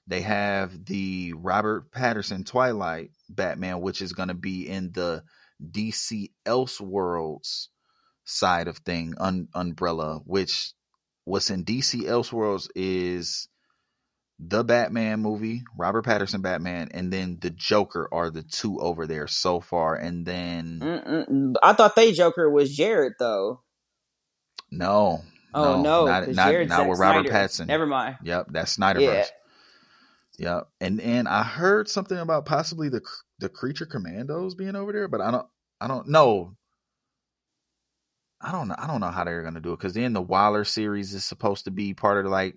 [0.08, 5.22] They have the Robert Patterson Twilight Batman, which is going to be in the
[5.64, 7.68] DC Elseworlds
[8.24, 10.20] side of thing, un- umbrella.
[10.24, 10.72] Which
[11.24, 13.48] what's in DC Elseworlds is
[14.44, 19.28] the Batman movie, Robert Pattinson Batman, and then the Joker are the two over there
[19.28, 19.94] so far.
[19.94, 21.54] And then Mm-mm.
[21.62, 23.60] I thought they Joker was Jared though.
[24.70, 25.22] No.
[25.54, 27.30] Oh no, not not, not with Robert Snyder.
[27.30, 27.66] Pattinson.
[27.66, 28.16] Never mind.
[28.24, 29.26] Yep, that's Snyderverse.
[30.38, 30.54] Yeah.
[30.54, 33.02] Yep, and and I heard something about possibly the
[33.38, 35.46] the Creature Commandos being over there, but I don't
[35.80, 36.56] I don't know.
[38.40, 38.74] I don't know.
[38.78, 41.64] I don't know how they're gonna do it because then the Waller series is supposed
[41.66, 42.56] to be part of like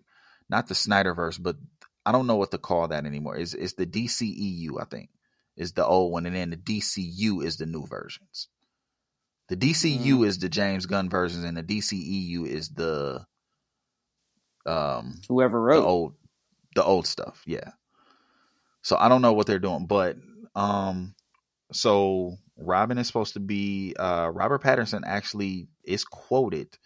[0.49, 1.57] not the Snyderverse, but
[2.05, 3.37] I don't know what to call that anymore.
[3.37, 5.09] Is it's the DCEU, I think,
[5.57, 8.49] is the old one, and then the DCU is the new versions.
[9.47, 10.25] The DCU mm.
[10.25, 13.25] is the James Gunn versions, and the DCEU is the
[14.65, 16.15] um whoever wrote the old
[16.75, 17.41] the old stuff.
[17.45, 17.71] Yeah.
[18.81, 20.17] So I don't know what they're doing, but
[20.55, 21.15] um,
[21.71, 26.77] so Robin is supposed to be uh Robert Patterson actually is quoted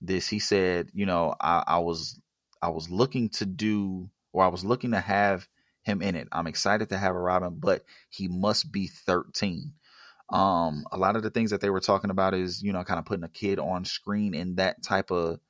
[0.00, 0.28] this.
[0.28, 2.20] He said, you know, I, I was
[2.62, 5.48] I was looking to do or I was looking to have
[5.82, 6.28] him in it.
[6.32, 9.72] I'm excited to have a Robin, but he must be 13.
[10.30, 12.98] Um, a lot of the things that they were talking about is, you know, kind
[12.98, 15.40] of putting a kid on screen in that type of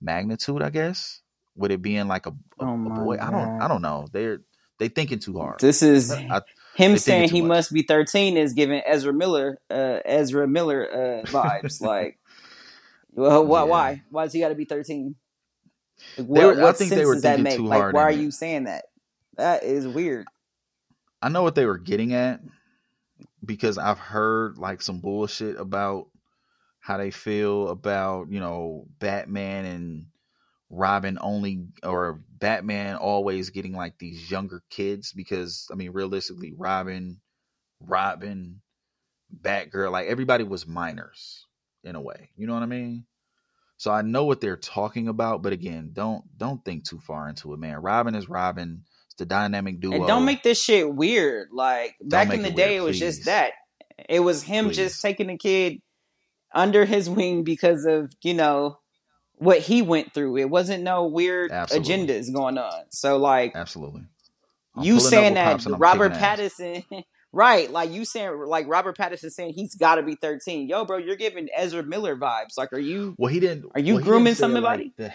[0.00, 1.20] magnitude, I guess.
[1.54, 3.16] With it being like a, a, oh a boy?
[3.18, 3.28] God.
[3.28, 4.06] I don't I don't know.
[4.10, 4.38] They're
[4.78, 5.60] they thinking too hard.
[5.60, 6.40] This is I,
[6.74, 7.48] him saying he much.
[7.48, 12.18] must be 13 is giving Ezra Miller uh Ezra Miller uh vibes like
[13.12, 13.64] well why yeah.
[13.64, 15.14] why why does he got to be 13
[16.16, 17.58] like, what, were, what sense does that make?
[17.58, 18.86] like, why are you saying that?
[19.36, 20.26] That is weird.
[21.20, 22.40] I know what they were getting at
[23.44, 26.08] because I've heard like some bullshit about
[26.80, 30.06] how they feel about you know Batman and
[30.68, 37.20] Robin only or Batman always getting like these younger kids because I mean realistically Robin,
[37.80, 38.60] Robin,
[39.40, 41.46] Batgirl, like everybody was minors
[41.84, 42.30] in a way.
[42.36, 43.06] You know what I mean?
[43.82, 47.52] So I know what they're talking about, but again, don't don't think too far into
[47.52, 47.78] it, man.
[47.78, 48.84] Robin is Robin.
[49.06, 49.96] It's the dynamic duo.
[49.96, 51.48] And don't make this shit weird.
[51.52, 53.54] Like don't back in the day, weird, it was just that.
[54.08, 54.76] It was him please.
[54.76, 55.82] just taking the kid
[56.54, 58.78] under his wing because of you know
[59.34, 60.36] what he went through.
[60.36, 62.06] It wasn't no weird Absolutely.
[62.06, 62.84] agendas going on.
[62.90, 64.02] So like, Absolutely.
[64.76, 66.84] I'm you saying that Robert Pattinson
[67.34, 70.68] Right, like you saying, like Robert Pattinson saying he's got to be thirteen.
[70.68, 72.58] Yo, bro, you're giving Ezra Miller vibes.
[72.58, 73.14] Like, are you?
[73.16, 73.70] Well, he didn't.
[73.74, 74.92] Are you well, grooming somebody?
[74.98, 75.12] Like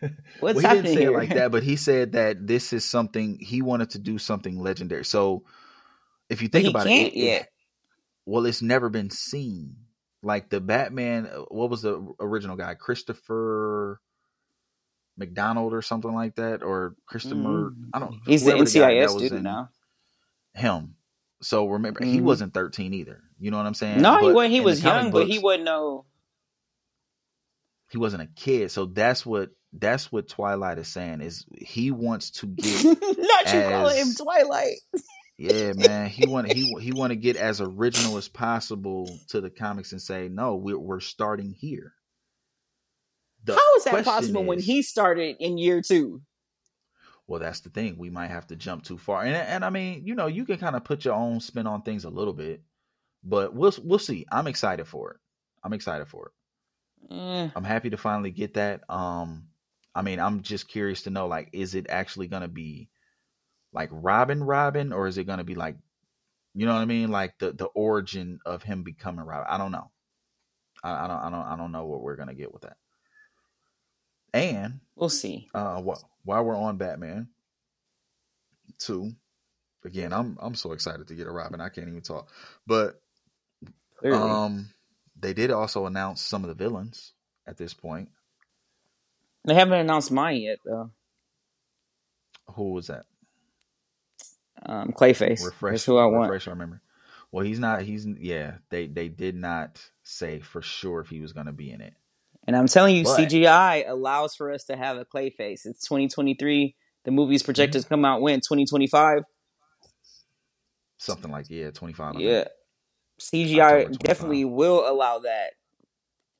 [0.00, 1.10] What's well, he happening didn't say here?
[1.10, 4.58] it like that, but he said that this is something he wanted to do something
[4.58, 5.04] legendary.
[5.04, 5.44] So,
[6.30, 7.46] if you think about it, it, it,
[8.24, 9.76] well, it's never been seen.
[10.22, 12.74] Like the Batman, uh, what was the original guy?
[12.74, 14.00] Christopher
[15.16, 17.72] McDonald or something like that, or Christopher.
[17.72, 17.90] Mm.
[17.92, 18.20] I don't.
[18.24, 19.70] He's the NCIS dude now.
[20.54, 20.94] Him.
[21.40, 22.12] So remember, mm-hmm.
[22.12, 23.22] he wasn't 13 either.
[23.38, 24.02] You know what I'm saying?
[24.02, 26.04] No, but he, he was young, books, but he wouldn't know.
[27.90, 28.70] He wasn't a kid.
[28.70, 33.54] So that's what that's what Twilight is saying is he wants to get not as,
[33.54, 34.78] you call him Twilight.
[35.38, 36.08] yeah, man.
[36.08, 40.02] He want he he want to get as original as possible to the comics and
[40.02, 41.92] say, no, we're we're starting here.
[43.44, 46.22] The How is that possible is, when he started in year two?
[47.28, 50.02] Well that's the thing we might have to jump too far and and i mean
[50.04, 52.62] you know you can kind of put your own spin on things a little bit
[53.24, 54.26] but we'll we'll see.
[54.30, 55.16] I'm excited for it.
[55.62, 57.14] I'm excited for it.
[57.14, 58.88] Eh, I'm happy to finally get that.
[58.88, 59.48] Um,
[59.94, 62.88] I mean, I'm just curious to know, like, is it actually gonna be
[63.72, 65.76] like Robin, Robin, or is it gonna be like,
[66.54, 69.46] you know what I mean, like the the origin of him becoming Robin?
[69.48, 69.90] I don't know.
[70.82, 72.76] I, I don't, I don't, I don't know what we're gonna get with that.
[74.34, 75.50] And we'll see.
[75.54, 77.28] uh, wh- while we're on Batman,
[78.78, 79.12] two,
[79.84, 81.60] again, I'm I'm so excited to get a Robin.
[81.60, 82.30] I can't even talk,
[82.66, 83.00] but
[83.98, 84.44] Clearly.
[84.44, 84.70] um,
[85.20, 87.12] they did also announce some of the villains
[87.46, 88.10] at this point.
[89.46, 90.90] they haven't announced mine yet, though.
[92.54, 93.06] Who was that?
[94.66, 95.40] Um, Clayface.
[95.40, 96.30] refresh That's who I want.
[96.30, 96.80] refresh our memory.
[97.32, 97.82] Well, he's not.
[97.82, 98.54] He's yeah.
[98.70, 101.94] They they did not say for sure if he was going to be in it.
[102.48, 105.66] And I'm telling you, But- CGI allows for us to have a clay face.
[105.66, 106.74] It's 2023.
[107.04, 107.86] The movie's projected Mm-hmm.
[107.86, 109.22] to come out when 2025.
[110.96, 112.14] Something like yeah, twenty five.
[112.18, 112.50] Yeah, October
[113.20, 115.50] CGI definitely will allow that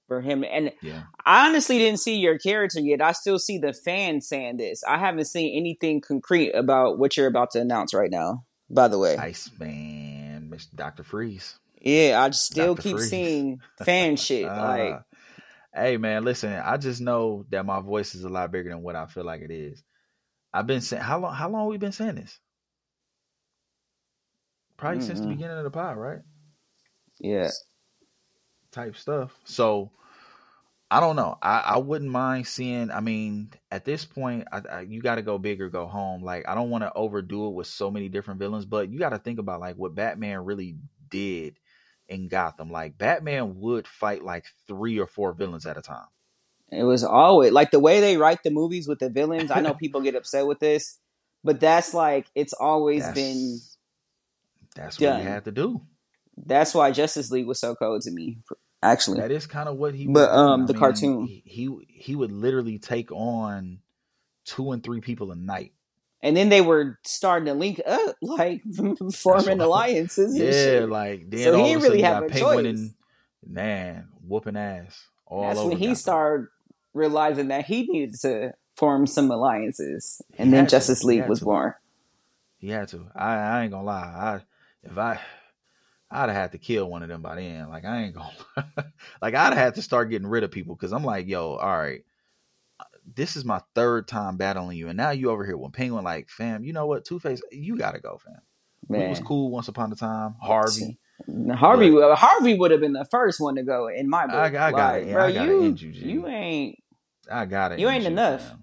[0.08, 0.44] for him.
[0.44, 1.02] And yeah.
[1.24, 3.00] I honestly didn't see your character yet.
[3.02, 4.82] I still see the fans saying this.
[4.84, 8.44] I haven't seen anything concrete about what you're about to announce right now.
[8.70, 10.74] By the way, Iceman, Mr.
[10.74, 11.58] Doctor Freeze.
[11.80, 12.82] yeah, I still Dr.
[12.82, 13.10] keep Freeze.
[13.10, 14.44] seeing fan shit.
[14.46, 15.00] Like, Uh,
[15.74, 16.52] hey man, listen.
[16.52, 19.42] I just know that my voice is a lot bigger than what I feel like
[19.42, 19.82] it is.
[20.52, 21.34] I've been saying how long?
[21.34, 22.40] How long we been saying this?
[24.78, 25.28] Probably since the Mhm.
[25.28, 26.20] beginning of the pod, right?
[27.20, 27.50] yeah,
[28.70, 29.38] type stuff.
[29.44, 29.90] So
[30.90, 31.36] I don't know.
[31.42, 32.90] I, I wouldn't mind seeing.
[32.90, 36.22] I mean, at this point, I, I, you got to go big or go home.
[36.22, 39.10] Like I don't want to overdo it with so many different villains, but you got
[39.10, 40.76] to think about like what Batman really
[41.10, 41.58] did
[42.08, 42.70] in Gotham.
[42.70, 46.06] Like Batman would fight like three or four villains at a time.
[46.72, 49.50] it was always like the way they write the movies with the villains.
[49.50, 50.98] I know people get upset with this,
[51.44, 53.58] but that's like it's always That's, been.
[54.74, 55.20] that's what done.
[55.20, 55.82] he had to do.
[56.36, 58.38] That's why Justice League was so cold to me.
[58.82, 60.06] Actually, That is kind of what he.
[60.06, 61.26] But, um, the mean, cartoon.
[61.26, 63.80] he, he he would literally take on
[64.44, 65.72] two and three people a night.
[66.22, 68.62] And then they were starting to link up, like
[69.14, 70.36] forming alliances.
[70.36, 70.88] Yeah, shit.
[70.88, 72.74] like then So he all didn't of a sudden really have a Penguin choice.
[72.74, 72.94] and
[73.46, 76.48] man whooping ass all That's when he started
[76.94, 80.76] realizing that he needed to form some alliances, He and then had to.
[80.76, 81.44] Justice He League was to.
[81.44, 81.74] born.
[82.58, 83.06] He had to.
[83.14, 84.02] I, I ain't gonna lie.
[84.02, 84.40] I
[84.82, 85.20] if I
[86.10, 87.68] I'd have had to kill one of them by then.
[87.68, 88.32] Like I ain't gonna
[89.22, 91.76] like I'd have had to start getting rid of people because I'm like, yo, all
[91.78, 92.02] right,
[93.14, 96.04] this is my third time battling you, and now you over here with Penguin.
[96.04, 97.04] Like, fam, you know what?
[97.04, 98.40] Two Face, you gotta go, fam.
[98.88, 100.34] Man, was cool once upon a time.
[100.40, 100.98] Harvey,
[101.54, 104.34] Harvey, Harvey would have been the first one to go in my book.
[104.34, 105.12] I- I got like, it.
[105.12, 106.78] Bro, I gotta you, end you, you ain't.
[107.30, 107.78] I got it.
[107.80, 108.54] You ain't enough.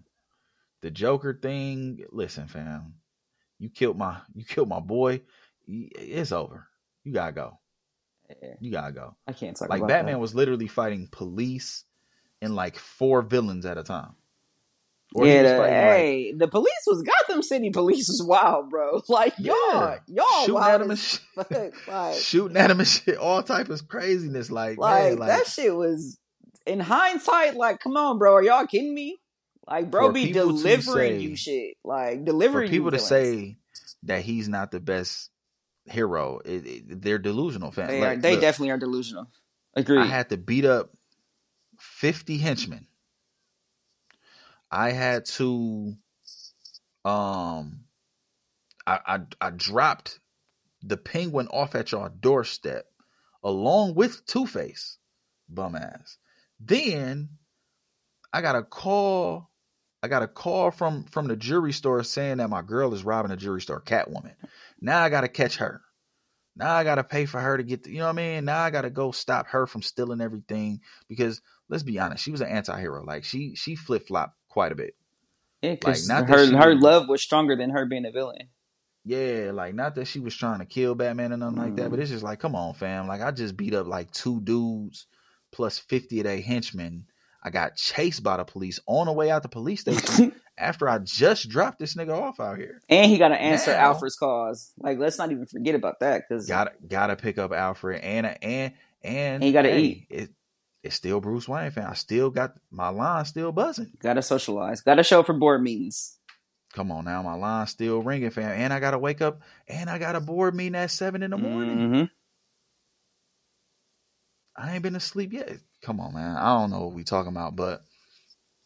[0.81, 2.95] The Joker thing, listen, fam.
[3.59, 5.21] You killed my you killed my boy.
[5.67, 6.67] It's over.
[7.03, 7.59] You gotta go.
[8.29, 9.15] Yeah, You gotta go.
[9.27, 10.19] I can't talk Like Batman that.
[10.19, 11.83] was literally fighting police
[12.41, 14.13] and like four villains at a time.
[15.17, 19.01] Or Yeah, the, fighting, like, hey, the police was Gotham City police was wild, bro.
[19.07, 19.97] Like y'all, Yeah.
[20.07, 21.21] y'all shooting wild at him and shit.
[21.35, 21.51] fuck.
[21.87, 24.51] Like, shooting at him and shit, all type of craziness.
[24.51, 26.19] Like, like, man, like that shit was
[26.65, 27.55] in hindsight.
[27.55, 29.17] Like, come on, bro, are y'all kidding me?
[29.65, 31.77] Like, bro, be delivering say- you shit.
[31.85, 32.67] Like, delivering.
[32.67, 33.55] for people to say
[34.03, 35.29] that he's not the best
[35.85, 37.89] hero, it, it, they're delusional fans.
[37.89, 39.27] they, Like, are, they look, definitely are delusional.
[39.75, 39.97] Agree.
[39.99, 40.91] I had to beat up
[41.79, 42.87] 50 henchmen.
[44.71, 45.95] I had to
[47.03, 47.85] um
[48.87, 50.19] I I, I dropped
[50.81, 52.85] the penguin off at your doorstep
[53.43, 54.97] along with Two Face,
[55.49, 56.17] bum ass.
[56.59, 57.29] Then
[58.33, 59.49] I got a call.
[60.03, 63.31] I got a call from from the jewelry store saying that my girl is robbing
[63.31, 64.35] a jewelry store, Catwoman.
[64.81, 65.81] Now I got to catch her.
[66.55, 68.45] Now I got to pay for her to get, the, you know what I mean?
[68.45, 72.31] Now I got to go stop her from stealing everything because let's be honest, she
[72.31, 73.03] was an anti-hero.
[73.03, 74.95] Like she she flip-flopped quite a bit.
[75.61, 78.47] yeah, like, not her her was- love was stronger than her being a villain.
[79.03, 81.95] Yeah, like not that she was trying to kill Batman or nothing like that, but
[81.95, 82.01] mm-hmm.
[82.01, 83.05] it's just like, come on, fam.
[83.05, 85.07] Like I just beat up like two dudes
[85.51, 87.05] plus 50 of their henchmen.
[87.43, 90.99] I got chased by the police on the way out the police station after I
[90.99, 92.81] just dropped this nigga off out here.
[92.87, 94.71] And he got to answer Now- Alfred's calls.
[94.79, 98.39] Like, let's not even forget about that because Gotta gotta pick up Alfred and and
[98.41, 100.07] and And you gotta hey, eat.
[100.09, 100.29] It,
[100.85, 101.87] it's still Bruce Wayne, fan.
[101.87, 103.91] I still got my line still buzzing.
[103.99, 104.81] got to socialize.
[104.81, 106.17] Got to show up for board meetings.
[106.73, 108.51] Come on now, my line's still ringing, fam.
[108.51, 111.37] And I gotta wake up and I got a board meeting at seven in the
[111.37, 111.77] morning.
[111.77, 112.09] Mhm.
[114.57, 115.57] I ain't been asleep yet.
[115.81, 116.35] Come on, man.
[116.35, 117.83] I don't know what we talking about, but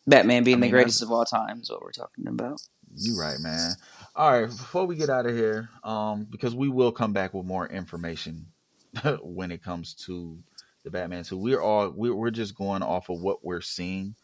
[0.07, 2.59] Batman being I mean, the greatest of all time is what we're talking about.
[2.95, 3.74] you right, man.
[4.15, 7.45] All right, before we get out of here, um, because we will come back with
[7.45, 8.47] more information
[9.22, 10.39] when it comes to
[10.84, 11.23] the Batman.
[11.23, 14.15] So we're all we're we're just going off of what we're seeing.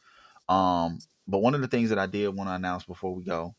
[0.48, 3.56] Um, but one of the things that I did want to announce before we go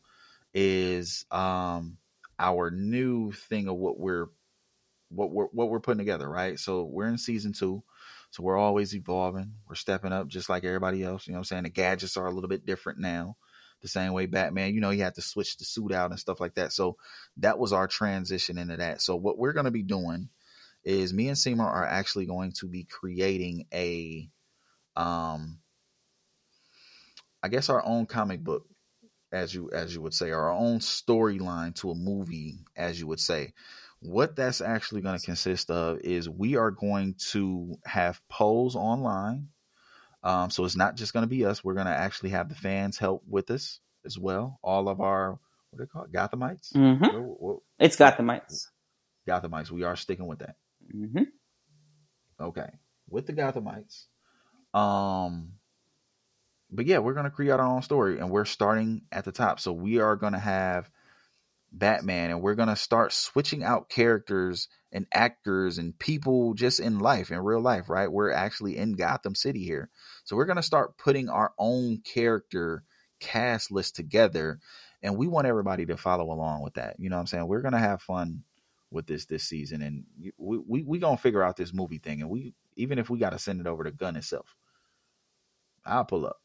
[0.55, 1.99] is um
[2.39, 4.27] our new thing of what we're
[5.09, 6.59] what we're what we're putting together, right?
[6.59, 7.83] So we're in season two.
[8.31, 9.53] So we're always evolving.
[9.69, 11.27] We're stepping up just like everybody else.
[11.27, 11.63] You know what I'm saying?
[11.65, 13.37] The gadgets are a little bit different now.
[13.83, 16.41] The same way Batman, you know, he had to switch the suit out and stuff
[16.41, 16.73] like that.
[16.73, 16.97] So
[17.39, 19.01] that was our transition into that.
[19.01, 20.29] So what we're going to be doing
[20.87, 24.31] is me and Seema are actually going to be creating a
[24.95, 25.59] um
[27.43, 28.65] I guess our own comic book
[29.33, 33.21] as you as you would say, our own storyline to a movie as you would
[33.21, 33.53] say.
[34.01, 39.49] What that's actually going to consist of is we are going to have polls online.
[40.23, 41.65] Um, so it's not just going to be us.
[41.65, 44.61] We're going to actually have the fans help with us as well.
[44.63, 45.39] All of our
[45.71, 46.13] what do they call it?
[46.13, 46.73] Gothamites.
[46.75, 47.55] Mm-hmm.
[47.79, 48.69] It's Gothamites.
[49.29, 49.71] Gothamites.
[49.71, 50.57] We are sticking with that.
[50.95, 51.23] Mm-hmm.
[52.41, 52.69] Okay.
[53.09, 54.07] With the Gothamites.
[54.75, 55.53] Um
[56.71, 59.61] but yeah, we're gonna create our own story and we're starting at the top.
[59.61, 60.91] So we are gonna have
[61.73, 67.31] Batman and we're gonna start switching out characters and actors and people just in life,
[67.31, 68.11] in real life, right?
[68.11, 69.91] We're actually in Gotham City here.
[70.25, 72.83] So we're gonna start putting our own character
[73.21, 74.59] cast list together
[75.03, 76.97] and we want everybody to follow along with that.
[76.99, 77.47] You know what I'm saying?
[77.47, 78.43] We're gonna have fun
[78.91, 80.05] with this this season, and
[80.39, 83.31] we we we gonna figure out this movie thing, and we even if we got
[83.31, 84.55] to send it over to Gunn itself,
[85.85, 86.41] I'll pull up.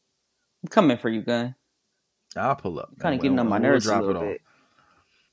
[0.62, 1.54] I'm coming for you, Gunn.
[2.36, 2.90] I'll pull up.
[2.98, 4.40] Kind of getting on we'll- my we'll nerves a drop it little bit.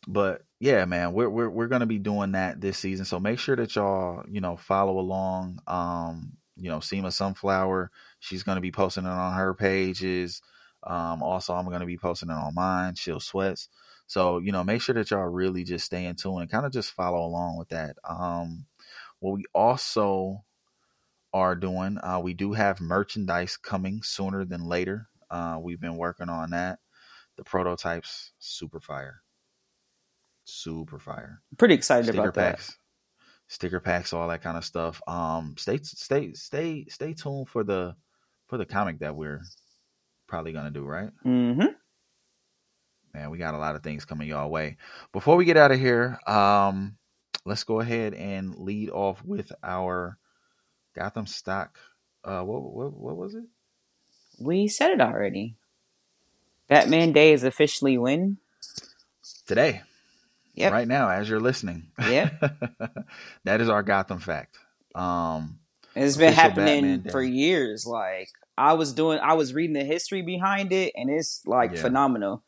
[0.08, 3.06] But yeah, man, we're we're we're gonna be doing that this season.
[3.06, 5.60] So make sure that y'all you know follow along.
[5.68, 10.42] Um, you know, Seema Sunflower, she's gonna be posting it on her pages.
[10.84, 12.96] Um, also I'm gonna be posting it on mine.
[12.96, 13.70] Chill Sweats.
[14.10, 16.72] So you know, make sure that y'all really just stay in tune and kind of
[16.72, 17.96] just follow along with that.
[18.04, 18.66] Um,
[19.20, 20.44] what we also
[21.32, 25.10] are doing, uh, we do have merchandise coming sooner than later.
[25.30, 26.80] Uh, we've been working on that.
[27.38, 29.22] The prototypes, super fire,
[30.44, 31.44] super fire.
[31.60, 32.56] Pretty excited Sticker about that.
[32.56, 32.80] packs,
[33.48, 35.04] sticker packs, all that kind of stuff.
[35.08, 37.96] Um, stay, stay, stay, stay tuned for the
[38.48, 39.44] for the comic that we're
[40.28, 40.84] probably gonna do.
[40.84, 41.68] Right, Mm-hmm.
[43.14, 43.30] Man.
[43.30, 44.78] We got a lot of things coming y'all way.
[45.12, 46.98] Before we get out of here, um,
[47.46, 50.18] let's go ahead and lead off with our
[50.96, 51.78] Gotham stock.
[52.24, 53.46] Uh, what what what was it?
[54.40, 55.56] We said it already.
[56.68, 58.38] Batman Day is officially when?
[59.48, 59.82] Today.
[60.56, 60.74] Yep.
[60.74, 61.88] right now as you're listening.
[62.00, 62.32] Yeah.
[63.46, 64.58] that is our Gotham fact.
[64.94, 65.60] Um,
[65.96, 67.86] It's been happening for years.
[67.86, 71.82] Like I was doing, I was reading the history behind it, and it's like Yeah.
[71.82, 72.44] phenomenal.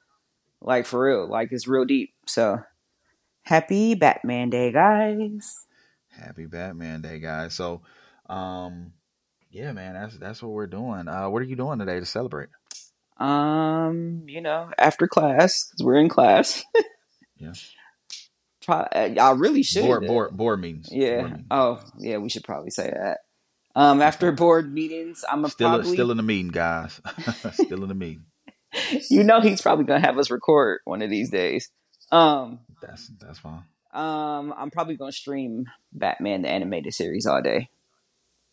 [0.62, 2.14] Like for real, like it's real deep.
[2.28, 2.62] So
[3.44, 5.66] happy Batman Day, guys!
[6.12, 7.54] happy Batman Day, guys.
[7.54, 7.82] So,
[8.30, 8.94] um,
[9.50, 11.08] yeah, man, that's that's what we're doing.
[11.08, 12.50] Uh, what are you doing today to celebrate?
[13.18, 16.64] Um, you know, after class, because we're in class.
[17.38, 17.54] Yeah.
[18.64, 19.84] Pro- I really should.
[19.84, 20.90] Board board board meetings.
[20.92, 21.18] Yeah.
[21.18, 21.48] Board meetings.
[21.50, 22.18] Oh, yeah.
[22.18, 23.20] We should probably say that.
[23.76, 25.94] Um, after board meetings, I'm a still probably.
[25.94, 27.02] still in the meeting, guys.
[27.54, 28.26] still in the meeting.
[29.10, 31.70] you know, he's probably gonna have us record one of these days.
[32.12, 33.64] Um, That's that's fine.
[33.94, 37.70] um, I'm probably gonna stream Batman the animated series all day.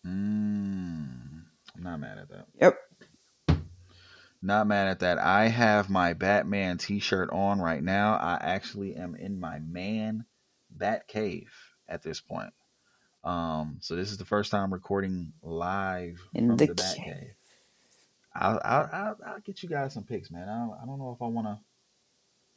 [0.06, 1.42] Mm,
[1.76, 2.46] I'm not mad at that.
[2.60, 2.78] Yep.
[4.40, 5.18] Not mad at that.
[5.18, 8.14] I have my Batman t-shirt on right now.
[8.14, 10.26] I actually am in my man
[10.70, 11.50] Bat Cave
[11.88, 12.52] at this point.
[13.24, 17.04] Um, so this is the first time recording live In from the the, Bat cave.
[17.04, 17.34] Cave.
[18.38, 20.48] I'll, I'll, I'll, I'll get you guys some pics, man.
[20.48, 21.58] I don't, I don't know if I want to.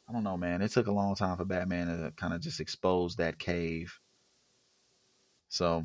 [0.08, 0.62] I don't know, man.
[0.62, 3.98] It took a long time for Batman to kind of just expose that cave.
[5.48, 5.84] So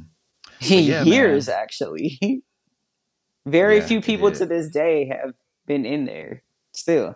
[0.60, 1.56] yeah, Years, man.
[1.60, 2.41] actually.
[3.45, 5.34] Very Yeah, few people to this day have
[5.66, 6.43] been in there
[6.74, 7.16] still.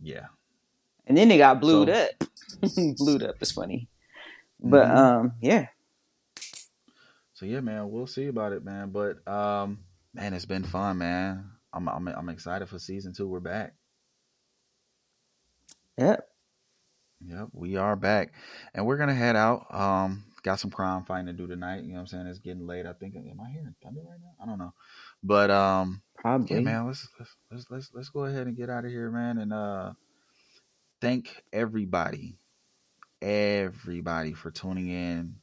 [0.00, 0.26] yeah,
[1.06, 2.96] And then they got blued So- up.
[2.96, 3.88] blued up is funny.
[4.60, 4.96] But Mhm.
[4.96, 5.68] um, yeah.
[7.34, 8.90] So yeah, man, we'll see about it, man.
[8.90, 9.78] But um,
[10.12, 11.50] man, it's been fun, man.
[11.72, 13.28] I'm I'm I'm excited for season two.
[13.28, 13.74] We're back.
[15.98, 16.28] Yep.
[17.26, 18.32] Yep, we are back,
[18.74, 19.66] and we're gonna head out.
[19.74, 21.82] Um, got some crime fighting to do tonight.
[21.82, 22.26] You know what I'm saying?
[22.28, 22.86] It's getting late.
[22.86, 23.16] I think.
[23.16, 24.42] Am I hearing thunder right now?
[24.42, 24.72] I don't know.
[25.22, 26.56] But um, Probably.
[26.56, 26.86] yeah, man.
[26.86, 29.38] Let's let's let's let's, let's go ahead and get out of here, man.
[29.38, 29.92] And uh,
[31.00, 32.36] thank everybody,
[33.20, 35.34] everybody for tuning in.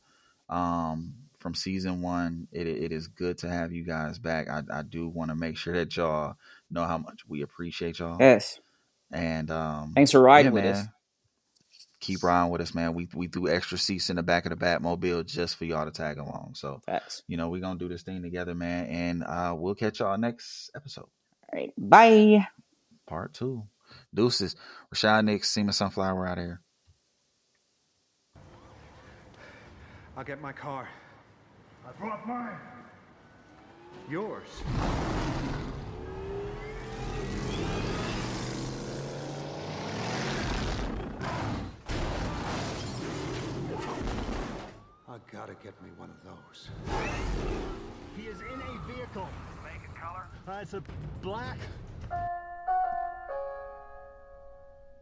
[0.47, 4.49] Um, from season one, it it is good to have you guys back.
[4.49, 6.33] I I do want to make sure that y'all
[6.71, 8.17] know how much we appreciate y'all.
[8.19, 8.59] Yes.
[9.11, 10.73] And um, Thanks for riding yeah, with man.
[10.73, 10.87] us.
[11.99, 12.95] keep riding with us, man.
[12.95, 15.91] We we threw extra seats in the back of the Batmobile just for y'all to
[15.91, 16.53] tag along.
[16.55, 17.21] So Facts.
[17.27, 20.71] you know we're gonna do this thing together, man, and uh, we'll catch y'all next
[20.75, 21.05] episode,
[21.53, 21.71] All right.
[21.77, 22.47] Bye.
[23.05, 23.67] part two.
[24.11, 24.55] Deuces,
[24.91, 26.61] Rashad Nicks, Seema Sunflower out here.
[30.17, 30.89] I'll get my car.
[31.87, 32.57] I brought mine.
[34.09, 34.47] Yours.
[45.07, 46.69] I gotta get me one of those.
[48.17, 49.27] He is in a vehicle.
[49.63, 50.25] Make it color?
[50.47, 50.83] Uh, it's a
[51.21, 51.57] black.